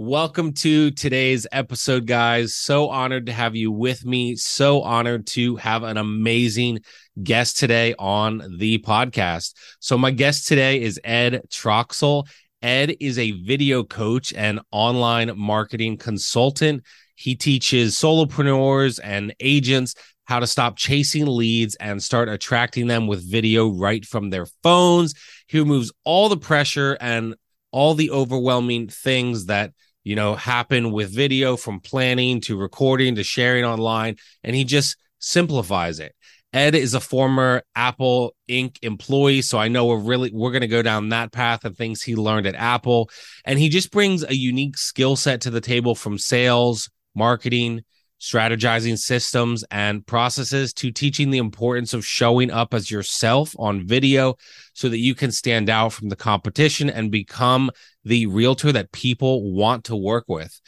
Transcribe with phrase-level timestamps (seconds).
[0.00, 2.54] Welcome to today's episode, guys.
[2.54, 4.36] So honored to have you with me.
[4.36, 6.82] So honored to have an amazing
[7.20, 9.54] guest today on the podcast.
[9.80, 12.28] So, my guest today is Ed Troxel.
[12.62, 16.84] Ed is a video coach and online marketing consultant.
[17.16, 19.96] He teaches solopreneurs and agents
[20.26, 25.14] how to stop chasing leads and start attracting them with video right from their phones.
[25.48, 27.34] He removes all the pressure and
[27.72, 29.72] all the overwhelming things that
[30.04, 34.16] you know, happen with video from planning to recording to sharing online.
[34.42, 36.14] And he just simplifies it.
[36.52, 38.78] Ed is a former Apple Inc.
[38.82, 42.02] employee, so I know we're really we're going to go down that path of things
[42.02, 43.10] he learned at Apple,
[43.44, 47.84] and he just brings a unique skill set to the table from sales, marketing,
[48.20, 54.34] strategizing systems and processes to teaching the importance of showing up as yourself on video
[54.72, 57.70] so that you can stand out from the competition and become
[58.04, 60.60] the realtor that people want to work with.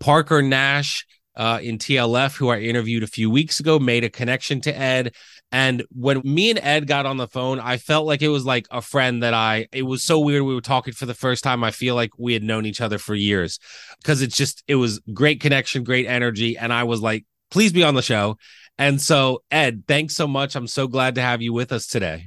[0.00, 4.60] Parker Nash uh, in TLF, who I interviewed a few weeks ago, made a connection
[4.62, 5.14] to Ed.
[5.52, 8.66] And when me and Ed got on the phone, I felt like it was like
[8.70, 10.42] a friend that I, it was so weird.
[10.42, 11.62] We were talking for the first time.
[11.62, 13.58] I feel like we had known each other for years
[13.98, 16.58] because it's just, it was great connection, great energy.
[16.58, 18.38] And I was like, please be on the show.
[18.76, 20.56] And so, Ed, thanks so much.
[20.56, 22.26] I'm so glad to have you with us today.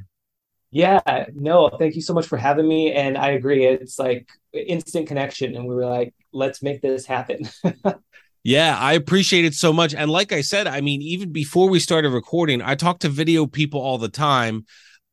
[0.72, 2.94] Yeah, no, thank you so much for having me.
[2.94, 3.66] And I agree.
[3.66, 5.56] It's like instant connection.
[5.56, 7.50] And we were like, let's make this happen.
[8.44, 9.94] Yeah, I appreciate it so much.
[9.94, 13.46] And like I said, I mean, even before we started recording, I talk to video
[13.46, 14.66] people all the time.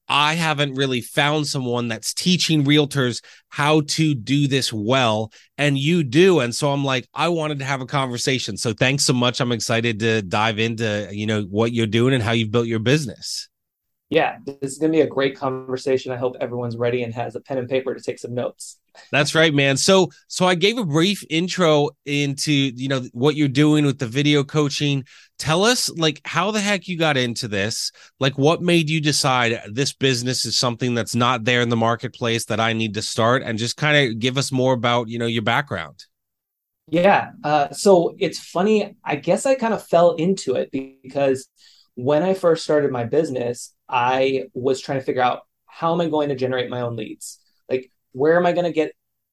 [0.09, 6.05] I haven't really found someone that's teaching realtors how to do this well, and you
[6.05, 6.39] do.
[6.39, 8.56] And so I'm like, I wanted to have a conversation.
[8.56, 9.41] So thanks so much.
[9.41, 12.78] I'm excited to dive into, you know, what you're doing and how you've built your
[12.78, 13.49] business
[14.09, 16.12] yeah, this is going to be a great conversation.
[16.12, 18.78] I hope everyone's ready and has a pen and paper to take some notes.
[19.12, 19.77] That's right, man.
[19.77, 24.07] So, so I gave a brief intro into, you know, what you're doing with the
[24.07, 25.05] video coaching.
[25.39, 27.93] Tell us like how the heck you got into this?
[28.19, 32.47] Like what made you decide this business is something that's not there in the marketplace
[32.47, 35.27] that I need to start and just kind of give us more about, you know,
[35.27, 36.05] your background.
[36.89, 37.33] Yeah.
[37.43, 38.97] Uh, so it's funny.
[39.05, 41.49] I guess I kind of fell into it because
[41.95, 46.09] when I first started my business, I was trying to figure out how am I
[46.09, 47.39] going to generate my own leads?
[48.16, 48.93] Where am I going to get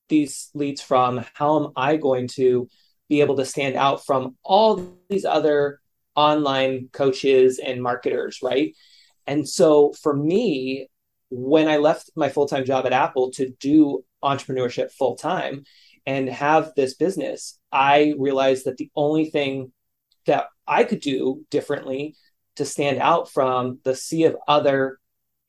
[0.10, 1.24] these leads from?
[1.36, 2.68] How am I going to
[3.08, 5.80] be able to stand out from all these other
[6.16, 8.76] online coaches and marketers, right?
[9.26, 10.90] And so for me,
[11.30, 15.64] when I left my full time job at Apple to do entrepreneurship full time
[16.06, 19.72] and have this business, I realized that the only thing
[20.26, 22.16] that I could do differently
[22.58, 25.00] to stand out from the sea of other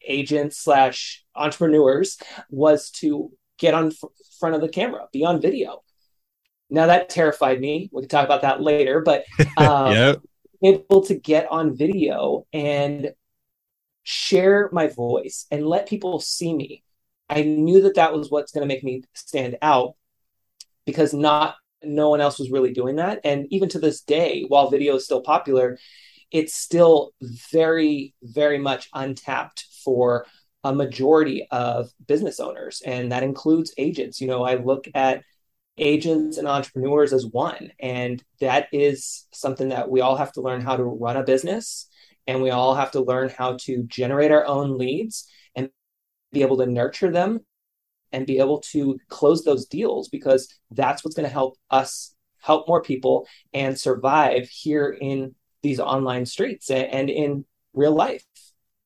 [0.06, 2.18] agents slash entrepreneurs
[2.50, 5.82] was to get on f- front of the camera, be on video.
[6.70, 7.88] Now that terrified me.
[7.92, 9.24] We can talk about that later, but
[9.56, 10.22] um, yep.
[10.62, 13.12] able to get on video and
[14.02, 16.82] share my voice and let people see me.
[17.28, 19.94] I knew that that was what's going to make me stand out
[20.84, 23.20] because not no one else was really doing that.
[23.24, 25.78] And even to this day, while video is still popular,
[26.30, 27.12] it's still
[27.52, 30.26] very, very much untapped for
[30.62, 34.20] a majority of business owners, and that includes agents.
[34.20, 35.22] You know, I look at
[35.76, 40.60] agents and entrepreneurs as one, and that is something that we all have to learn
[40.60, 41.88] how to run a business,
[42.26, 45.70] and we all have to learn how to generate our own leads and
[46.32, 47.40] be able to nurture them
[48.12, 52.68] and be able to close those deals because that's what's going to help us help
[52.68, 58.24] more people and survive here in these online streets and in real life.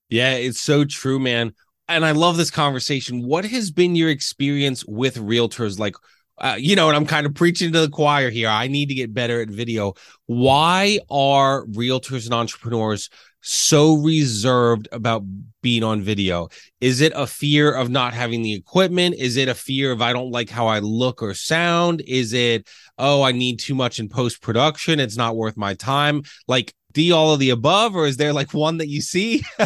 [0.08, 1.52] Yeah, it's so true, man.
[1.86, 3.26] And I love this conversation.
[3.26, 5.78] What has been your experience with realtors?
[5.78, 5.94] Like,
[6.38, 8.48] uh, you know, and I'm kind of preaching to the choir here.
[8.48, 9.94] I need to get better at video.
[10.26, 13.08] Why are realtors and entrepreneurs
[13.40, 15.24] so reserved about
[15.62, 16.48] being on video?
[16.80, 19.16] Is it a fear of not having the equipment?
[19.16, 22.02] Is it a fear of I don't like how I look or sound?
[22.06, 22.68] Is it,
[22.98, 25.00] oh, I need too much in post production?
[25.00, 26.22] It's not worth my time.
[26.46, 29.44] Like, D, all of the above, or is there like one that you see?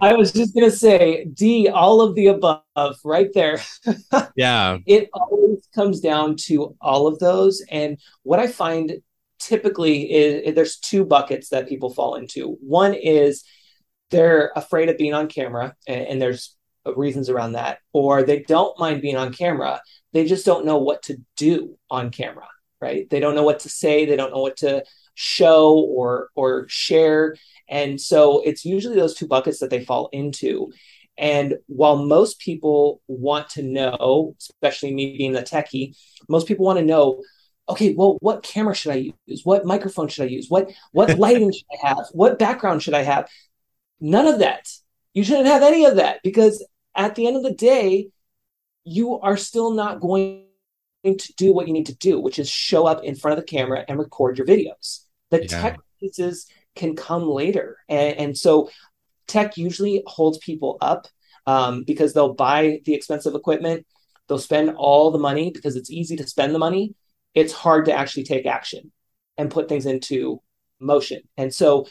[0.00, 3.60] I was just going to say D, all of the above, right there.
[4.36, 4.78] yeah.
[4.86, 7.62] It always comes down to all of those.
[7.70, 9.02] And what I find
[9.38, 12.56] typically is there's two buckets that people fall into.
[12.60, 13.44] One is
[14.10, 16.56] they're afraid of being on camera, and, and there's
[16.96, 19.80] reasons around that, or they don't mind being on camera.
[20.12, 22.48] They just don't know what to do on camera,
[22.82, 23.08] right?
[23.08, 24.04] They don't know what to say.
[24.04, 24.84] They don't know what to
[25.14, 27.36] show or or share.
[27.68, 30.72] And so it's usually those two buckets that they fall into.
[31.16, 35.96] And while most people want to know, especially me being the techie,
[36.28, 37.22] most people want to know,
[37.68, 39.42] okay, well, what camera should I use?
[39.44, 40.46] What microphone should I use?
[40.48, 42.06] What what lighting should I have?
[42.12, 43.28] What background should I have?
[44.00, 44.68] None of that.
[45.14, 48.08] You shouldn't have any of that because at the end of the day,
[48.84, 50.46] you are still not going
[51.04, 53.50] to do what you need to do, which is show up in front of the
[53.50, 55.00] camera and record your videos.
[55.30, 55.60] The yeah.
[55.60, 56.46] tech pieces
[56.76, 57.78] can come later.
[57.88, 58.70] And, and, so
[59.26, 61.06] tech usually holds people up
[61.46, 63.86] um, because they'll buy the expensive equipment,
[64.28, 66.94] they'll spend all the money because it's easy to spend the money.
[67.34, 68.92] It's hard to actually take action
[69.36, 70.40] and put things into
[70.80, 71.22] motion.
[71.36, 71.86] And so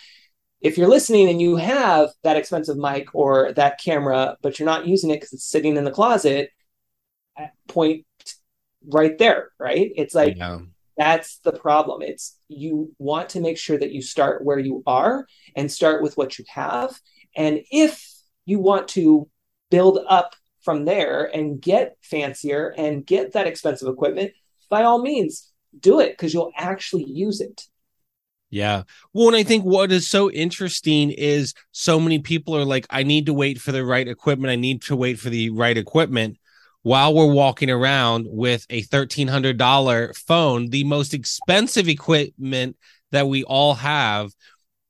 [0.62, 4.88] if you're listening and you have that expensive mic or that camera, but you're not
[4.88, 6.52] using it because it's sitting in the closet,
[7.38, 8.06] at point
[8.88, 9.92] right there, right?
[9.96, 10.38] It's like
[10.98, 12.02] that's the problem.
[12.02, 15.26] It's you want to make sure that you start where you are
[15.56, 17.00] and start with what you have.
[17.36, 18.06] And if
[18.46, 19.30] you want to
[19.70, 24.34] build up from there and get fancier and get that expensive equipment,
[24.70, 27.68] by all means, do it because you'll actually use it.
[28.50, 28.84] Yeah.
[29.14, 33.04] Well, and I think what is so interesting is so many people are like, I
[33.04, 34.52] need to wait for the right equipment.
[34.52, 36.38] I need to wait for the right equipment
[36.84, 42.78] while we're walking around with a $1,300 phone, the most expensive equipment
[43.12, 44.32] that we all have.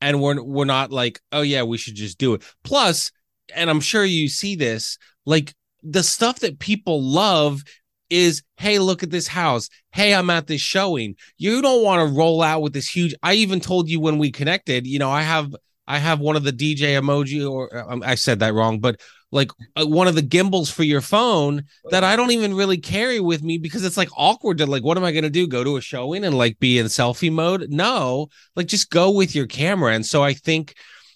[0.00, 2.42] And we're, we're not like, oh, yeah, we should just do it.
[2.64, 3.12] Plus,
[3.54, 7.62] and I'm sure you see this, like the stuff that people love
[8.10, 12.14] is hey look at this house hey i'm at this showing you don't want to
[12.14, 15.22] roll out with this huge i even told you when we connected you know i
[15.22, 15.54] have
[15.86, 19.00] i have one of the dj emoji or um, i said that wrong but
[19.32, 23.18] like uh, one of the gimbals for your phone that i don't even really carry
[23.18, 25.48] with me because it's like awkward to like what am i going to do?
[25.48, 27.66] Go to a showing and like be in selfie mode?
[27.70, 28.28] No.
[28.54, 29.94] Like just go with your camera.
[29.94, 30.74] And so i think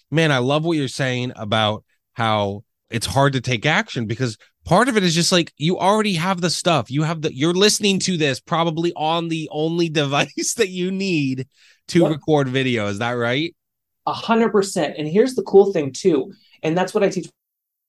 [0.09, 1.83] man i love what you're saying about
[2.13, 6.13] how it's hard to take action because part of it is just like you already
[6.13, 6.89] have the stuff.
[6.89, 11.47] You have the you're listening to this probably on the only device that you need
[11.89, 12.87] to record video.
[12.87, 13.55] Is that right?
[14.07, 14.95] A hundred percent.
[14.97, 16.33] And here's the cool thing too
[16.63, 17.29] and that's what i teach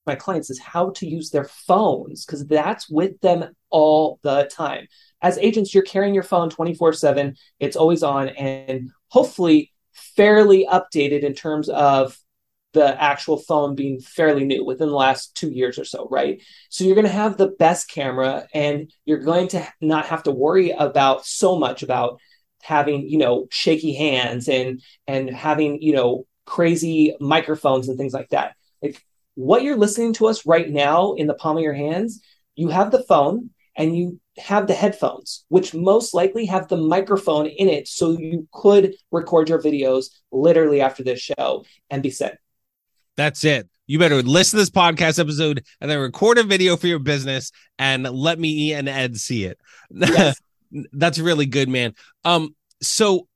[0.09, 4.87] my clients is how to use their phones because that's with them all the time
[5.23, 11.23] as agents you're carrying your phone 24 7 it's always on and hopefully fairly updated
[11.23, 12.19] in terms of
[12.73, 16.43] the actual phone being fairly new within the last two years or so, right?
[16.69, 20.31] So you're going to have the best camera and you're going to not have to
[20.31, 22.21] worry about so much about
[22.63, 28.29] having, you know, shaky hands and and having, you know, crazy microphones and things like
[28.31, 28.55] that.
[28.83, 29.03] Like
[29.39, 32.21] what you're listening to us right now in the palm of your hands,
[32.57, 37.47] you have the phone and you have the headphones, which most likely have the microphone
[37.47, 37.87] in it.
[37.87, 42.39] So you could record your videos literally after this show and be set.
[43.17, 43.69] That's it.
[43.87, 47.53] You better listen to this podcast episode and then record a video for your business
[47.79, 49.61] and let me and Ed see it.
[49.91, 50.41] Yes.
[50.93, 51.95] That's really good, man.
[52.25, 53.29] Um, so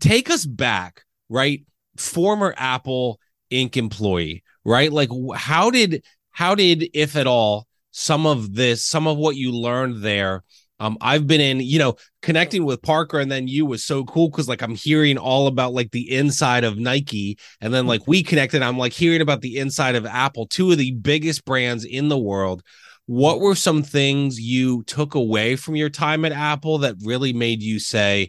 [0.00, 1.64] take us back, right?
[1.96, 3.20] Former Apple
[3.52, 3.76] Inc.
[3.76, 4.92] employee, right?
[4.92, 9.52] Like how did how did, if at all, some of this, some of what you
[9.52, 10.42] learned there
[10.78, 14.28] um, I've been in, you know, connecting with Parker and then you was so cool
[14.28, 18.22] because like I'm hearing all about like the inside of Nike, and then like we
[18.22, 22.08] connected, I'm like hearing about the inside of Apple, two of the biggest brands in
[22.08, 22.62] the world.
[23.06, 27.62] What were some things you took away from your time at Apple that really made
[27.62, 28.28] you say,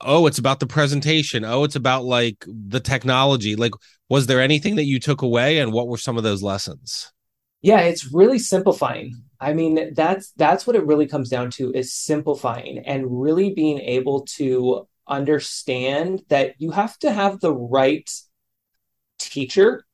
[0.00, 1.44] "Oh, it's about the presentation.
[1.44, 3.72] Oh, it's about like the technology." Like,
[4.08, 7.12] was there anything that you took away, and what were some of those lessons?
[7.62, 9.14] Yeah, it's really simplifying.
[9.40, 13.78] I mean, that's that's what it really comes down to is simplifying and really being
[13.80, 18.10] able to understand that you have to have the right
[19.18, 19.84] teacher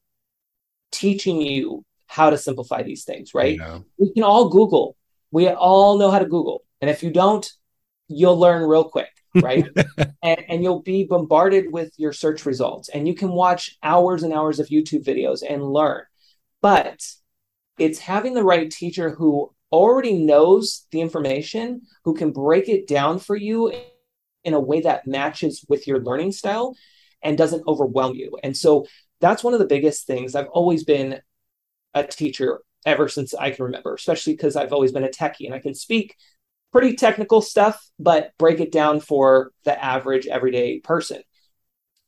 [0.93, 3.57] teaching you how to simplify these things, right?
[3.57, 3.79] Yeah.
[3.99, 4.97] We can all Google.
[5.31, 6.65] We all know how to Google.
[6.81, 7.49] And if you don't,
[8.09, 9.67] you'll learn real quick, right?
[10.23, 14.33] and, and you'll be bombarded with your search results and you can watch hours and
[14.33, 16.03] hours of YouTube videos and learn.
[16.63, 17.07] But
[17.79, 23.19] it's having the right teacher who already knows the information, who can break it down
[23.19, 23.73] for you
[24.45, 26.75] in a way that matches with your learning style
[27.23, 28.37] and doesn't overwhelm you.
[28.43, 28.87] And so
[29.21, 30.35] that's one of the biggest things.
[30.35, 31.21] I've always been
[31.95, 35.55] a teacher ever since I can remember, especially because I've always been a techie and
[35.55, 36.17] I can speak
[36.73, 41.23] pretty technical stuff, but break it down for the average everyday person.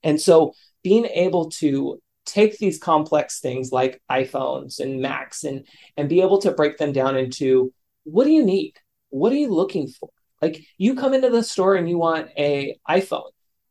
[0.02, 5.66] And so being able to take these complex things like iPhones and Macs and
[5.97, 7.73] and be able to break them down into
[8.04, 8.75] what do you need?
[9.11, 10.11] What are you looking for?
[10.40, 13.31] Like you come into the store and you want a iPhone.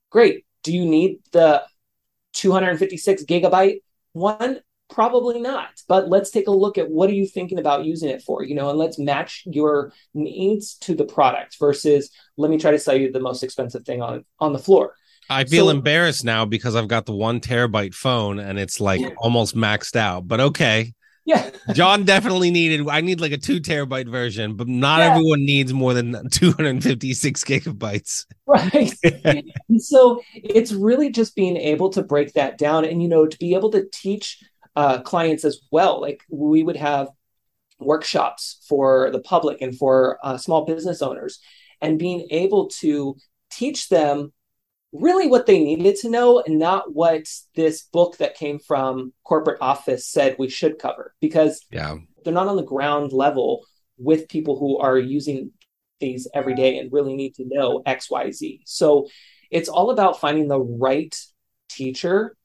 [0.09, 0.45] Great.
[0.63, 1.63] Do you need the
[2.33, 3.81] 256 gigabyte
[4.13, 4.59] one?
[4.91, 5.69] Probably not.
[5.87, 8.53] But let's take a look at what are you thinking about using it for, you
[8.53, 12.95] know, and let's match your needs to the product versus let me try to sell
[12.95, 14.95] you the most expensive thing on on the floor.
[15.29, 18.99] I feel so, embarrassed now because I've got the one terabyte phone and it's like
[18.99, 19.11] yeah.
[19.17, 20.27] almost maxed out.
[20.27, 20.93] But okay.
[21.23, 21.49] Yeah.
[21.73, 25.11] John definitely needed I need like a two terabyte version, but not yeah.
[25.11, 28.25] everyone needs more than 256 gigabytes.
[28.45, 28.93] Right.
[29.77, 33.53] so it's really just being able to break that down and you know to be
[33.53, 34.43] able to teach
[34.75, 36.01] uh, clients as well.
[36.01, 37.09] Like we would have
[37.79, 41.39] workshops for the public and for uh, small business owners
[41.81, 43.15] and being able to
[43.49, 44.31] teach them
[44.93, 47.23] really what they needed to know and not what
[47.55, 52.47] this book that came from corporate office said we should cover because yeah they're not
[52.47, 53.65] on the ground level
[53.97, 55.51] with people who are using
[55.99, 59.07] these every day and really need to know xyz so
[59.49, 61.15] it's all about finding the right
[61.69, 62.35] teacher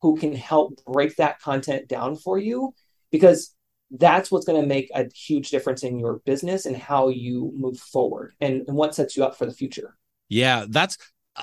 [0.00, 2.74] who can help break that content down for you
[3.10, 3.54] because
[3.90, 7.78] that's what's going to make a huge difference in your business and how you move
[7.78, 9.96] forward and, and what sets you up for the future.
[10.28, 10.98] Yeah that's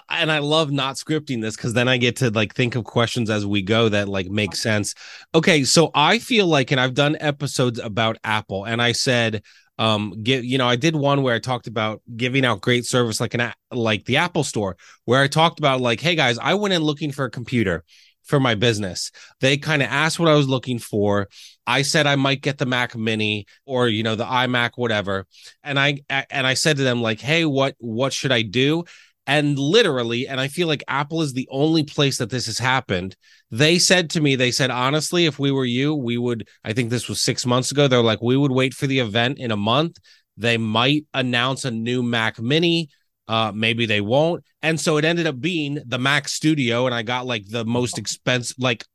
[0.10, 3.30] and I love not scripting this because then I get to like think of questions
[3.30, 4.94] as we go that like make sense.
[5.34, 9.44] Okay, so I feel like, and I've done episodes about Apple, and I said,
[9.78, 13.20] um, get you know, I did one where I talked about giving out great service
[13.20, 16.74] like an like the Apple Store, where I talked about like, hey guys, I went
[16.74, 17.84] in looking for a computer
[18.26, 19.12] for my business.
[19.40, 21.28] They kind of asked what I was looking for.
[21.68, 25.26] I said I might get the Mac Mini or you know the iMac whatever.
[25.64, 28.84] And I and I said to them like, "Hey, what what should I do?"
[29.28, 33.16] And literally, and I feel like Apple is the only place that this has happened.
[33.50, 36.92] They said to me, they said, honestly, if we were you, we would, I think
[36.92, 37.88] this was six months ago.
[37.88, 39.98] They're like, we would wait for the event in a month.
[40.38, 42.90] They might announce a new Mac Mini.
[43.28, 44.44] Uh, maybe they won't.
[44.62, 47.98] And so it ended up being the Mac Studio, and I got like the most
[47.98, 48.86] expensive, like,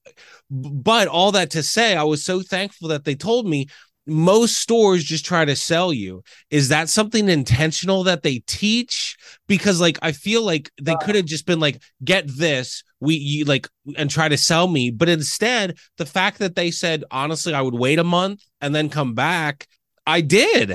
[0.51, 3.67] but all that to say, I was so thankful that they told me
[4.07, 6.23] most stores just try to sell you.
[6.51, 9.17] Is that something intentional that they teach?
[9.47, 13.45] Because like I feel like they could have just been like, get this, we you,
[13.45, 14.91] like and try to sell me.
[14.91, 18.89] But instead, the fact that they said, honestly, I would wait a month and then
[18.89, 19.69] come back,
[20.07, 20.73] I did.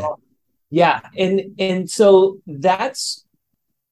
[0.69, 1.01] Yeah.
[1.17, 3.24] And and so that's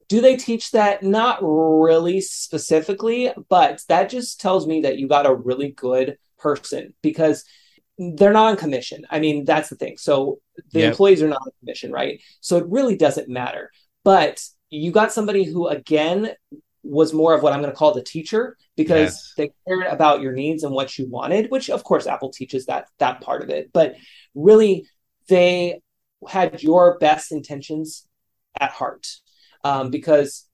[0.08, 1.04] do they teach that?
[1.04, 6.94] Not really specifically, but that just tells me that you got a really good person
[7.02, 7.46] because
[7.98, 9.06] they're not on commission.
[9.10, 9.98] I mean, that's the thing.
[9.98, 10.40] So
[10.72, 10.92] the yep.
[10.92, 12.22] employees are not on commission, right?
[12.42, 13.72] So it really doesn't matter.
[14.04, 16.32] But you got somebody who, again,
[16.84, 19.34] was more of what I'm going to call the teacher because yes.
[19.38, 22.88] they cared about your needs and what you wanted, which of course Apple teaches that
[23.00, 23.72] that part of it.
[23.72, 23.96] But
[24.36, 24.88] really,
[25.30, 25.82] they
[26.28, 28.06] had your best intentions
[28.60, 29.08] at heart
[29.64, 30.48] um, because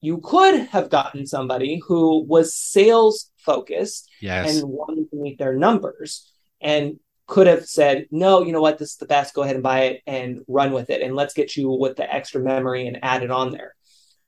[0.00, 4.60] you could have gotten somebody who was sales focused yes.
[4.60, 6.30] and wanted to meet their numbers
[6.60, 9.62] and could have said, no, you know what, this is the best, go ahead and
[9.62, 11.02] buy it and run with it.
[11.02, 13.74] And let's get you with the extra memory and add it on there.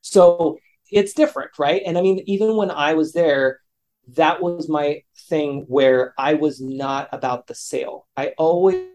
[0.00, 0.58] So
[0.90, 1.82] it's different, right?
[1.84, 3.60] And I mean, even when I was there,
[4.16, 8.06] that was my thing where I was not about the sale.
[8.16, 8.88] I always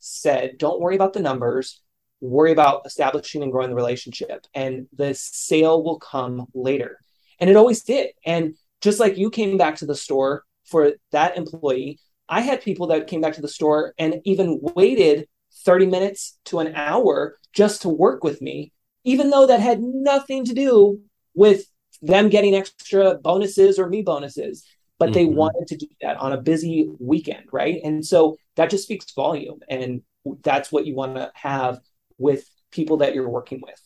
[0.00, 1.80] said, don't worry about the numbers,
[2.24, 4.46] worry about establishing and growing the relationship.
[4.54, 6.98] And the sale will come later.
[7.38, 8.10] And it always did.
[8.24, 12.86] And just like you came back to the store for that employee, I had people
[12.88, 15.28] that came back to the store and even waited
[15.64, 18.72] 30 minutes to an hour just to work with me,
[19.04, 21.00] even though that had nothing to do
[21.34, 21.66] with
[22.02, 24.64] them getting extra bonuses or me bonuses.
[24.98, 25.14] But mm-hmm.
[25.14, 27.80] they wanted to do that on a busy weekend, right?
[27.84, 29.60] And so that just speaks volume.
[29.68, 30.02] And
[30.42, 31.80] that's what you want to have
[32.18, 33.80] with people that you're working with.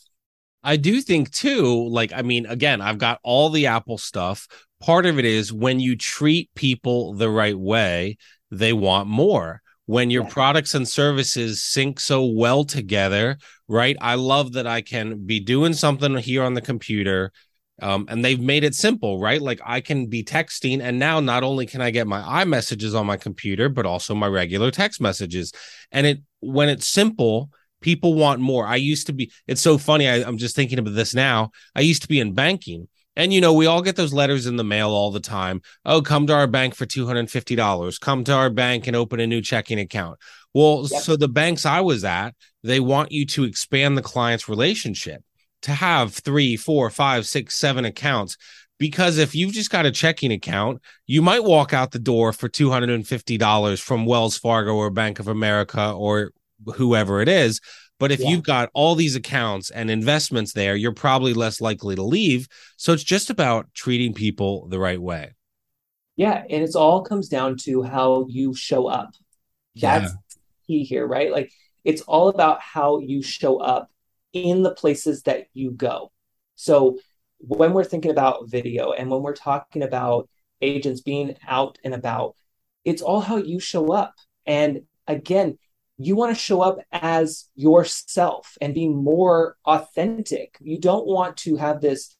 [0.62, 4.48] I do think too, like, I mean, again, I've got all the Apple stuff.
[4.80, 8.16] Part of it is when you treat people the right way,
[8.50, 9.62] they want more.
[9.86, 10.30] When your yeah.
[10.30, 13.96] products and services sync so well together, right?
[14.00, 17.32] I love that I can be doing something here on the computer.
[17.80, 19.40] Um, and they've made it simple, right?
[19.40, 23.06] Like I can be texting, and now not only can I get my iMessages on
[23.06, 25.52] my computer, but also my regular text messages.
[25.92, 28.66] And it when it's simple, People want more.
[28.66, 30.08] I used to be, it's so funny.
[30.08, 31.50] I, I'm just thinking about this now.
[31.74, 32.88] I used to be in banking.
[33.18, 35.60] And you know, we all get those letters in the mail all the time.
[35.84, 38.00] Oh, come to our bank for $250.
[38.00, 40.20] Come to our bank and open a new checking account.
[40.54, 41.02] Well, yep.
[41.02, 45.22] so the banks I was at, they want you to expand the client's relationship
[45.62, 48.36] to have three, four, five, six, seven accounts.
[48.78, 52.48] Because if you've just got a checking account, you might walk out the door for
[52.48, 56.30] $250 from Wells Fargo or Bank of America or
[56.74, 57.60] whoever it is.
[57.98, 58.28] But if yeah.
[58.28, 62.46] you've got all these accounts and investments there, you're probably less likely to leave.
[62.76, 65.34] So it's just about treating people the right way.
[66.16, 66.44] Yeah.
[66.48, 69.10] And it's all comes down to how you show up.
[69.74, 70.16] That's yeah.
[70.66, 71.32] key here, right?
[71.32, 71.52] Like
[71.84, 73.90] it's all about how you show up
[74.32, 76.12] in the places that you go.
[76.54, 76.98] So
[77.38, 80.28] when we're thinking about video and when we're talking about
[80.60, 82.34] agents being out and about,
[82.84, 84.14] it's all how you show up.
[84.46, 85.58] And again,
[85.98, 90.56] you want to show up as yourself and be more authentic.
[90.60, 92.16] You don't want to have this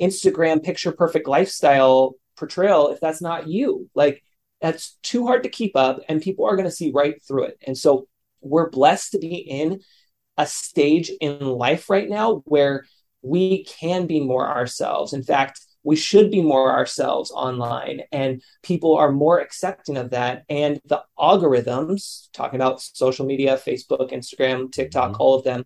[0.00, 3.90] Instagram picture perfect lifestyle portrayal if that's not you.
[3.94, 4.22] Like
[4.60, 7.58] that's too hard to keep up and people are going to see right through it.
[7.66, 8.06] And so
[8.40, 9.80] we're blessed to be in
[10.36, 12.84] a stage in life right now where
[13.22, 15.12] we can be more ourselves.
[15.12, 20.44] In fact, we should be more ourselves online and people are more accepting of that
[20.48, 25.22] and the algorithms talking about social media facebook instagram tiktok mm-hmm.
[25.22, 25.64] all of them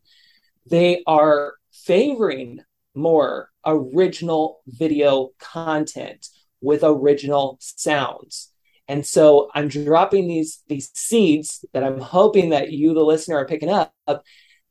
[0.68, 2.60] they are favoring
[2.94, 6.28] more original video content
[6.60, 8.52] with original sounds
[8.88, 13.46] and so i'm dropping these these seeds that i'm hoping that you the listener are
[13.46, 13.92] picking up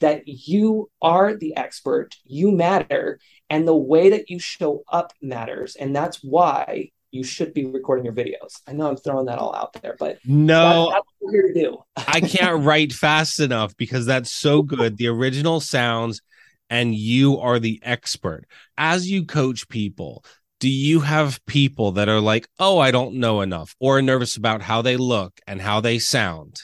[0.02, 3.20] that you are the expert, you matter,
[3.52, 5.76] and the way that you show up matters.
[5.76, 8.62] And that's why you should be recording your videos.
[8.66, 11.54] I know I'm throwing that all out there, but no, that's, what we're here to
[11.54, 11.84] do.
[11.98, 14.96] I can't write fast enough because that's so good.
[14.96, 16.22] The original sounds,
[16.70, 18.46] and you are the expert.
[18.78, 20.24] As you coach people,
[20.62, 24.62] do you have people that are like, oh, I don't know enough, or nervous about
[24.62, 26.62] how they look and how they sound?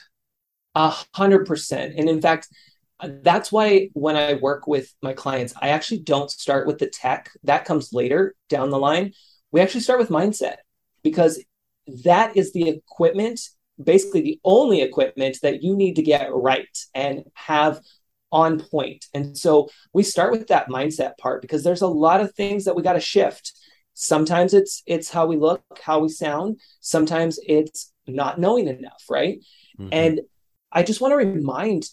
[0.73, 1.95] A hundred percent.
[1.97, 2.47] And in fact,
[3.03, 7.29] that's why when I work with my clients, I actually don't start with the tech.
[7.43, 9.13] That comes later down the line.
[9.51, 10.57] We actually start with mindset
[11.03, 11.43] because
[12.03, 13.39] that is the equipment,
[13.81, 17.79] basically the only equipment that you need to get right and have
[18.31, 19.05] on point.
[19.13, 22.75] And so we start with that mindset part because there's a lot of things that
[22.75, 23.53] we got to shift.
[23.93, 26.59] Sometimes it's it's how we look, how we sound.
[26.81, 29.39] Sometimes it's not knowing enough, right?
[29.79, 29.89] Mm-hmm.
[29.91, 30.21] And
[30.71, 31.85] I just want to remind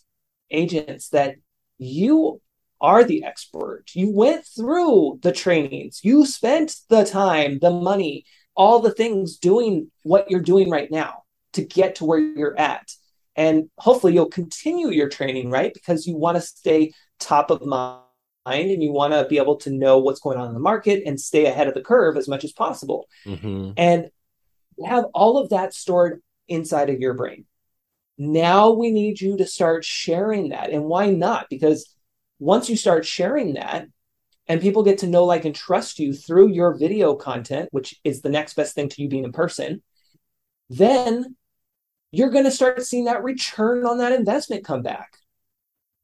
[0.54, 1.36] agents that
[1.78, 2.40] you
[2.80, 3.84] are the expert.
[3.94, 9.90] You went through the trainings, you spent the time, the money, all the things doing
[10.02, 11.22] what you're doing right now
[11.54, 12.92] to get to where you're at.
[13.36, 15.74] And hopefully you'll continue your training, right?
[15.74, 18.04] Because you want to stay top of mind
[18.46, 21.20] and you want to be able to know what's going on in the market and
[21.20, 23.08] stay ahead of the curve as much as possible.
[23.26, 23.72] Mm-hmm.
[23.76, 24.10] And
[24.86, 27.46] have all of that stored inside of your brain.
[28.16, 30.70] Now we need you to start sharing that.
[30.70, 31.46] And why not?
[31.50, 31.94] Because
[32.38, 33.86] once you start sharing that
[34.46, 38.20] and people get to know, like, and trust you through your video content, which is
[38.20, 39.82] the next best thing to you being in person,
[40.68, 41.36] then
[42.12, 45.18] you're going to start seeing that return on that investment come back.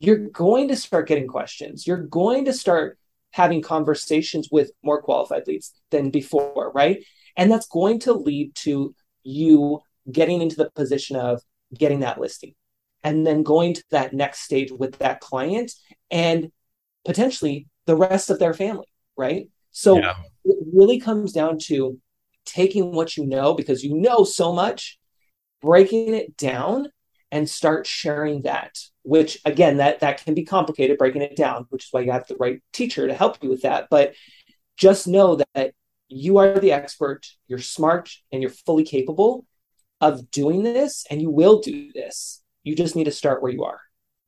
[0.01, 1.87] You're going to start getting questions.
[1.87, 2.99] You're going to start
[3.33, 7.05] having conversations with more qualified leads than before, right?
[7.37, 11.43] And that's going to lead to you getting into the position of
[11.77, 12.55] getting that listing
[13.03, 15.73] and then going to that next stage with that client
[16.11, 16.51] and
[17.05, 19.49] potentially the rest of their family, right?
[19.71, 20.17] So yeah.
[20.45, 21.99] it really comes down to
[22.45, 24.99] taking what you know because you know so much,
[25.61, 26.89] breaking it down
[27.33, 31.85] and start sharing that which again that that can be complicated breaking it down which
[31.85, 34.15] is why you have the right teacher to help you with that but
[34.77, 35.73] just know that
[36.09, 39.45] you are the expert you're smart and you're fully capable
[40.01, 42.43] of doing this and you will do this.
[42.63, 43.81] You just need to start where you are.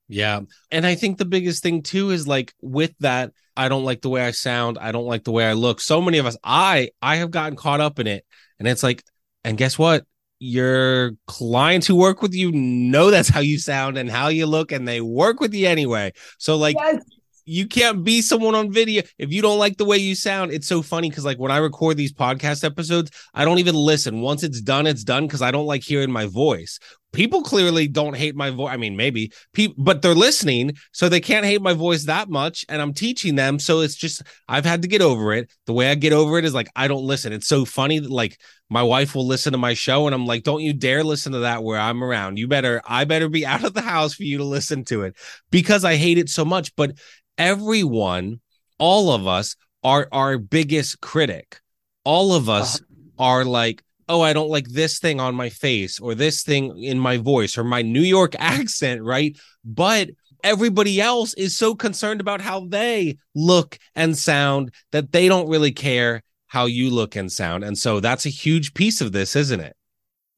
[0.09, 0.41] Yeah.
[0.71, 4.09] And I think the biggest thing too is like with that, I don't like the
[4.11, 4.79] way I sound.
[4.79, 5.81] I don't like the way I look.
[5.81, 8.25] So many of us, I I have gotten caught up in it.
[8.59, 9.03] And it's like,
[9.45, 10.05] and guess what?
[10.39, 14.73] Your clients who work with you know that's how you sound and how you look,
[14.73, 16.13] and they work with you anyway.
[16.39, 17.03] So like yes
[17.45, 20.53] you can't be someone on video if you don't like the way you sound.
[20.53, 24.21] It's so funny because like when I record these podcast episodes, I don't even listen.
[24.21, 26.79] Once it's done, it's done because I don't like hearing my voice.
[27.13, 28.73] People clearly don't hate my voice.
[28.73, 32.65] I mean, maybe people, but they're listening, so they can't hate my voice that much.
[32.69, 35.51] And I'm teaching them, so it's just I've had to get over it.
[35.67, 37.33] The way I get over it is like I don't listen.
[37.33, 38.39] It's so funny that like
[38.71, 41.41] my wife will listen to my show, and I'm like, don't you dare listen to
[41.41, 42.39] that where I'm around.
[42.39, 45.17] You better, I better be out of the house for you to listen to it
[45.51, 46.75] because I hate it so much.
[46.77, 46.99] But
[47.37, 48.41] everyone,
[48.79, 51.61] all of us are our biggest critic.
[52.05, 52.85] All of us uh-huh.
[53.19, 56.99] are like, oh, I don't like this thing on my face or this thing in
[56.99, 59.39] my voice or my New York accent, right?
[59.65, 60.11] But
[60.45, 65.73] everybody else is so concerned about how they look and sound that they don't really
[65.73, 67.65] care how you look and sound.
[67.65, 69.75] And so that's a huge piece of this, isn't it?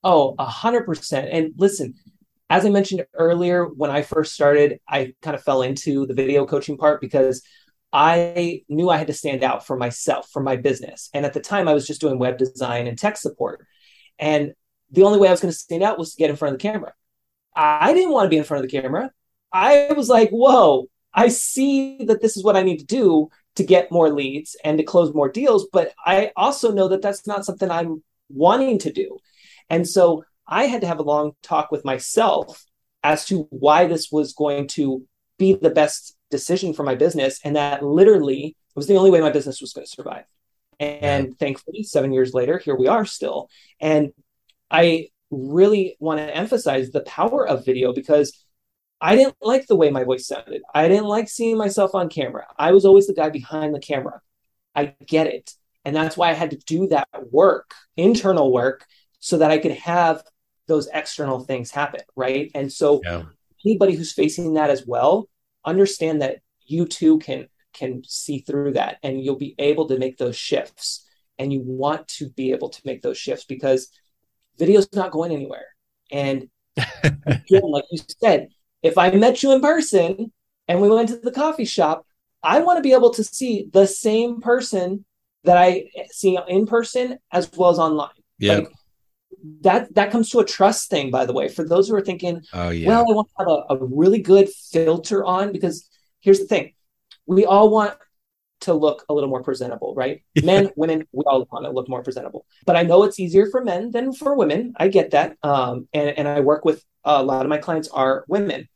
[0.04, 1.28] Oh, a hundred percent.
[1.32, 1.94] And listen,
[2.50, 6.46] as I mentioned earlier, when I first started, I kind of fell into the video
[6.46, 7.42] coaching part because
[7.94, 11.08] I knew I had to stand out for myself, for my business.
[11.14, 13.64] And at the time, I was just doing web design and tech support.
[14.18, 14.52] And
[14.90, 16.60] the only way I was going to stand out was to get in front of
[16.60, 16.92] the camera.
[17.54, 19.12] I didn't want to be in front of the camera.
[19.52, 23.62] I was like, whoa, I see that this is what I need to do to
[23.62, 25.68] get more leads and to close more deals.
[25.72, 29.18] But I also know that that's not something I'm wanting to do.
[29.70, 32.64] And so I had to have a long talk with myself
[33.04, 35.06] as to why this was going to
[35.38, 37.40] be the best decision for my business.
[37.44, 40.24] And that literally was the only way my business was going to survive.
[40.80, 43.48] And thankfully, seven years later, here we are still.
[43.80, 44.12] And
[44.70, 48.44] I really want to emphasize the power of video because
[49.00, 50.62] I didn't like the way my voice sounded.
[50.74, 52.46] I didn't like seeing myself on camera.
[52.58, 54.20] I was always the guy behind the camera.
[54.74, 55.52] I get it.
[55.84, 58.86] And that's why I had to do that work, internal work,
[59.20, 60.22] so that I could have
[60.66, 62.00] those external things happen.
[62.16, 62.50] Right.
[62.54, 63.24] And so yeah.
[63.64, 65.28] Anybody who's facing that as well,
[65.64, 70.16] understand that you too can can see through that and you'll be able to make
[70.16, 71.04] those shifts.
[71.38, 73.88] And you want to be able to make those shifts because
[74.56, 75.66] video's not going anywhere.
[76.12, 76.48] And
[77.02, 78.48] again, like you said,
[78.82, 80.32] if I met you in person
[80.68, 82.06] and we went to the coffee shop,
[82.42, 85.04] I want to be able to see the same person
[85.42, 88.10] that I see in person as well as online.
[88.38, 88.54] Yeah.
[88.54, 88.72] Like,
[89.60, 91.48] that that comes to a trust thing, by the way.
[91.48, 92.88] For those who are thinking, oh, yeah.
[92.88, 95.88] well, I want to have a, a really good filter on because
[96.20, 96.74] here's the thing.
[97.26, 97.94] We all want
[98.60, 100.22] to look a little more presentable, right?
[100.34, 100.46] Yeah.
[100.46, 102.46] Men, women, we all want to look more presentable.
[102.66, 104.74] But I know it's easier for men than for women.
[104.76, 105.36] I get that.
[105.42, 108.68] Um, and, and I work with a lot of my clients are women.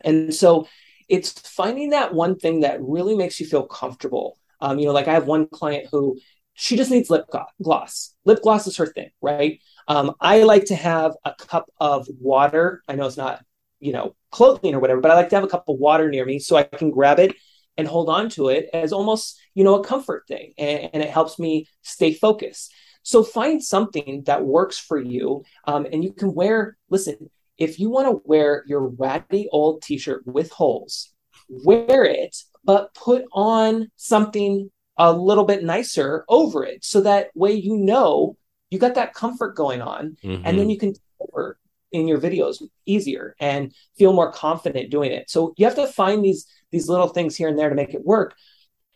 [0.00, 0.66] And so
[1.08, 4.38] it's finding that one thing that really makes you feel comfortable.
[4.60, 6.18] Um, you know, like I have one client who
[6.54, 7.26] she just needs lip
[7.62, 8.14] gloss.
[8.24, 9.60] Lip gloss is her thing, right?
[9.88, 12.82] Um, I like to have a cup of water.
[12.88, 13.44] I know it's not,
[13.80, 16.24] you know, clothing or whatever, but I like to have a cup of water near
[16.24, 17.34] me so I can grab it
[17.76, 20.52] and hold on to it as almost, you know, a comfort thing.
[20.58, 22.72] And, and it helps me stay focused.
[23.02, 25.44] So find something that works for you.
[25.64, 30.26] Um, and you can wear, listen, if you want to wear your ratty old t-shirt
[30.26, 31.12] with holes,
[31.48, 37.52] wear it, but put on something a little bit nicer over it so that way
[37.52, 38.36] you know
[38.72, 40.42] you got that comfort going on mm-hmm.
[40.46, 41.58] and then you can over
[41.92, 45.28] in your videos easier and feel more confident doing it.
[45.28, 48.04] So you have to find these these little things here and there to make it
[48.04, 48.34] work.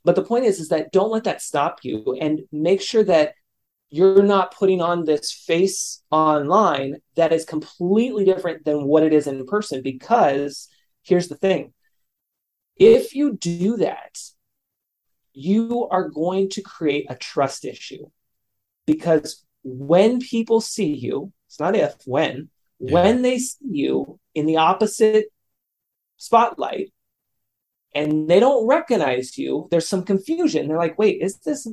[0.02, 3.34] But the point is is that don't let that stop you and make sure that
[3.90, 9.26] you're not putting on this face online that is completely different than what it is
[9.26, 10.68] in person because
[11.02, 11.72] here's the thing
[12.76, 14.18] if you do that
[15.32, 18.06] you are going to create a trust issue
[18.86, 22.48] because when people see you it's not if when
[22.79, 22.94] yeah.
[22.94, 25.26] when they see you in the opposite
[26.16, 26.92] spotlight
[27.94, 31.66] and they don't recognize you there's some confusion they're like wait is this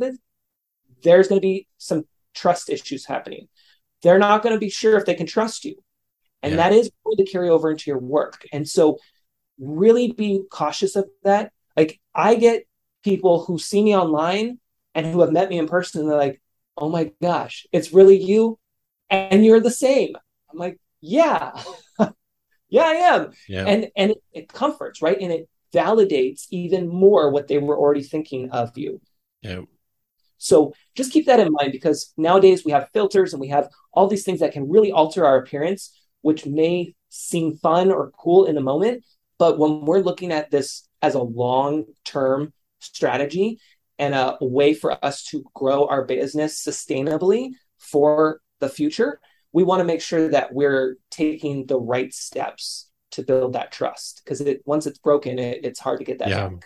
[1.04, 3.48] there's going to be some trust issues happening.
[4.02, 5.76] They're not going to be sure if they can trust you.
[6.42, 6.58] And yeah.
[6.58, 8.46] that is going to carry over into your work.
[8.52, 8.98] And so,
[9.60, 11.54] really be cautious of that.
[11.78, 12.64] Like, I get
[13.04, 14.60] people who see me online
[14.94, 16.42] and who have met me in person, and they're like,
[16.78, 18.60] oh my gosh, it's really you.
[19.10, 20.16] And you're the same.
[20.52, 21.52] I'm like, yeah,
[22.70, 23.32] yeah, I am.
[23.48, 23.66] Yeah.
[23.68, 25.18] And, and it, it comforts, right?
[25.20, 29.02] And it validates even more what they were already thinking of you.
[29.42, 29.62] Yeah.
[30.38, 34.08] So just keep that in mind because nowadays we have filters and we have all
[34.08, 38.56] these things that can really alter our appearance, which may seem fun or cool in
[38.56, 39.06] the moment.
[39.38, 43.60] But when we're looking at this as a long term strategy
[44.00, 49.20] and a, way for us to grow our business sustainably for the future,
[49.52, 54.22] we want to make sure that we're taking the right steps to build that trust
[54.24, 56.48] because it, once it's broken, it, it's hard to get that yeah.
[56.48, 56.66] back.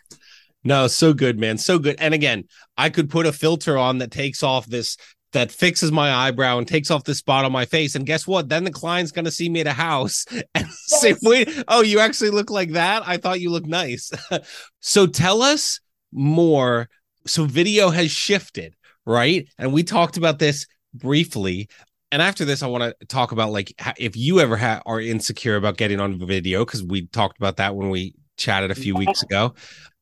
[0.64, 1.58] No, so good, man.
[1.58, 1.98] So good.
[2.00, 2.46] And again,
[2.78, 4.98] I could put a filter on that takes off this
[5.34, 7.96] that fixes my eyebrow and takes off the spot on my face.
[7.96, 8.50] And guess what?
[8.50, 11.02] Then the client's gonna see me at a house and yes.
[11.02, 13.04] say, wait, oh, you actually look like that?
[13.06, 14.12] I thought you looked nice.
[14.80, 15.80] so tell us
[16.12, 16.90] more.
[17.28, 19.48] So video has shifted, right?
[19.58, 21.70] And we talked about this briefly.
[22.12, 25.56] And after this, I want to talk about like if you ever ha- are insecure
[25.56, 29.24] about getting on video because we talked about that when we chatted a few weeks
[29.24, 29.54] ago.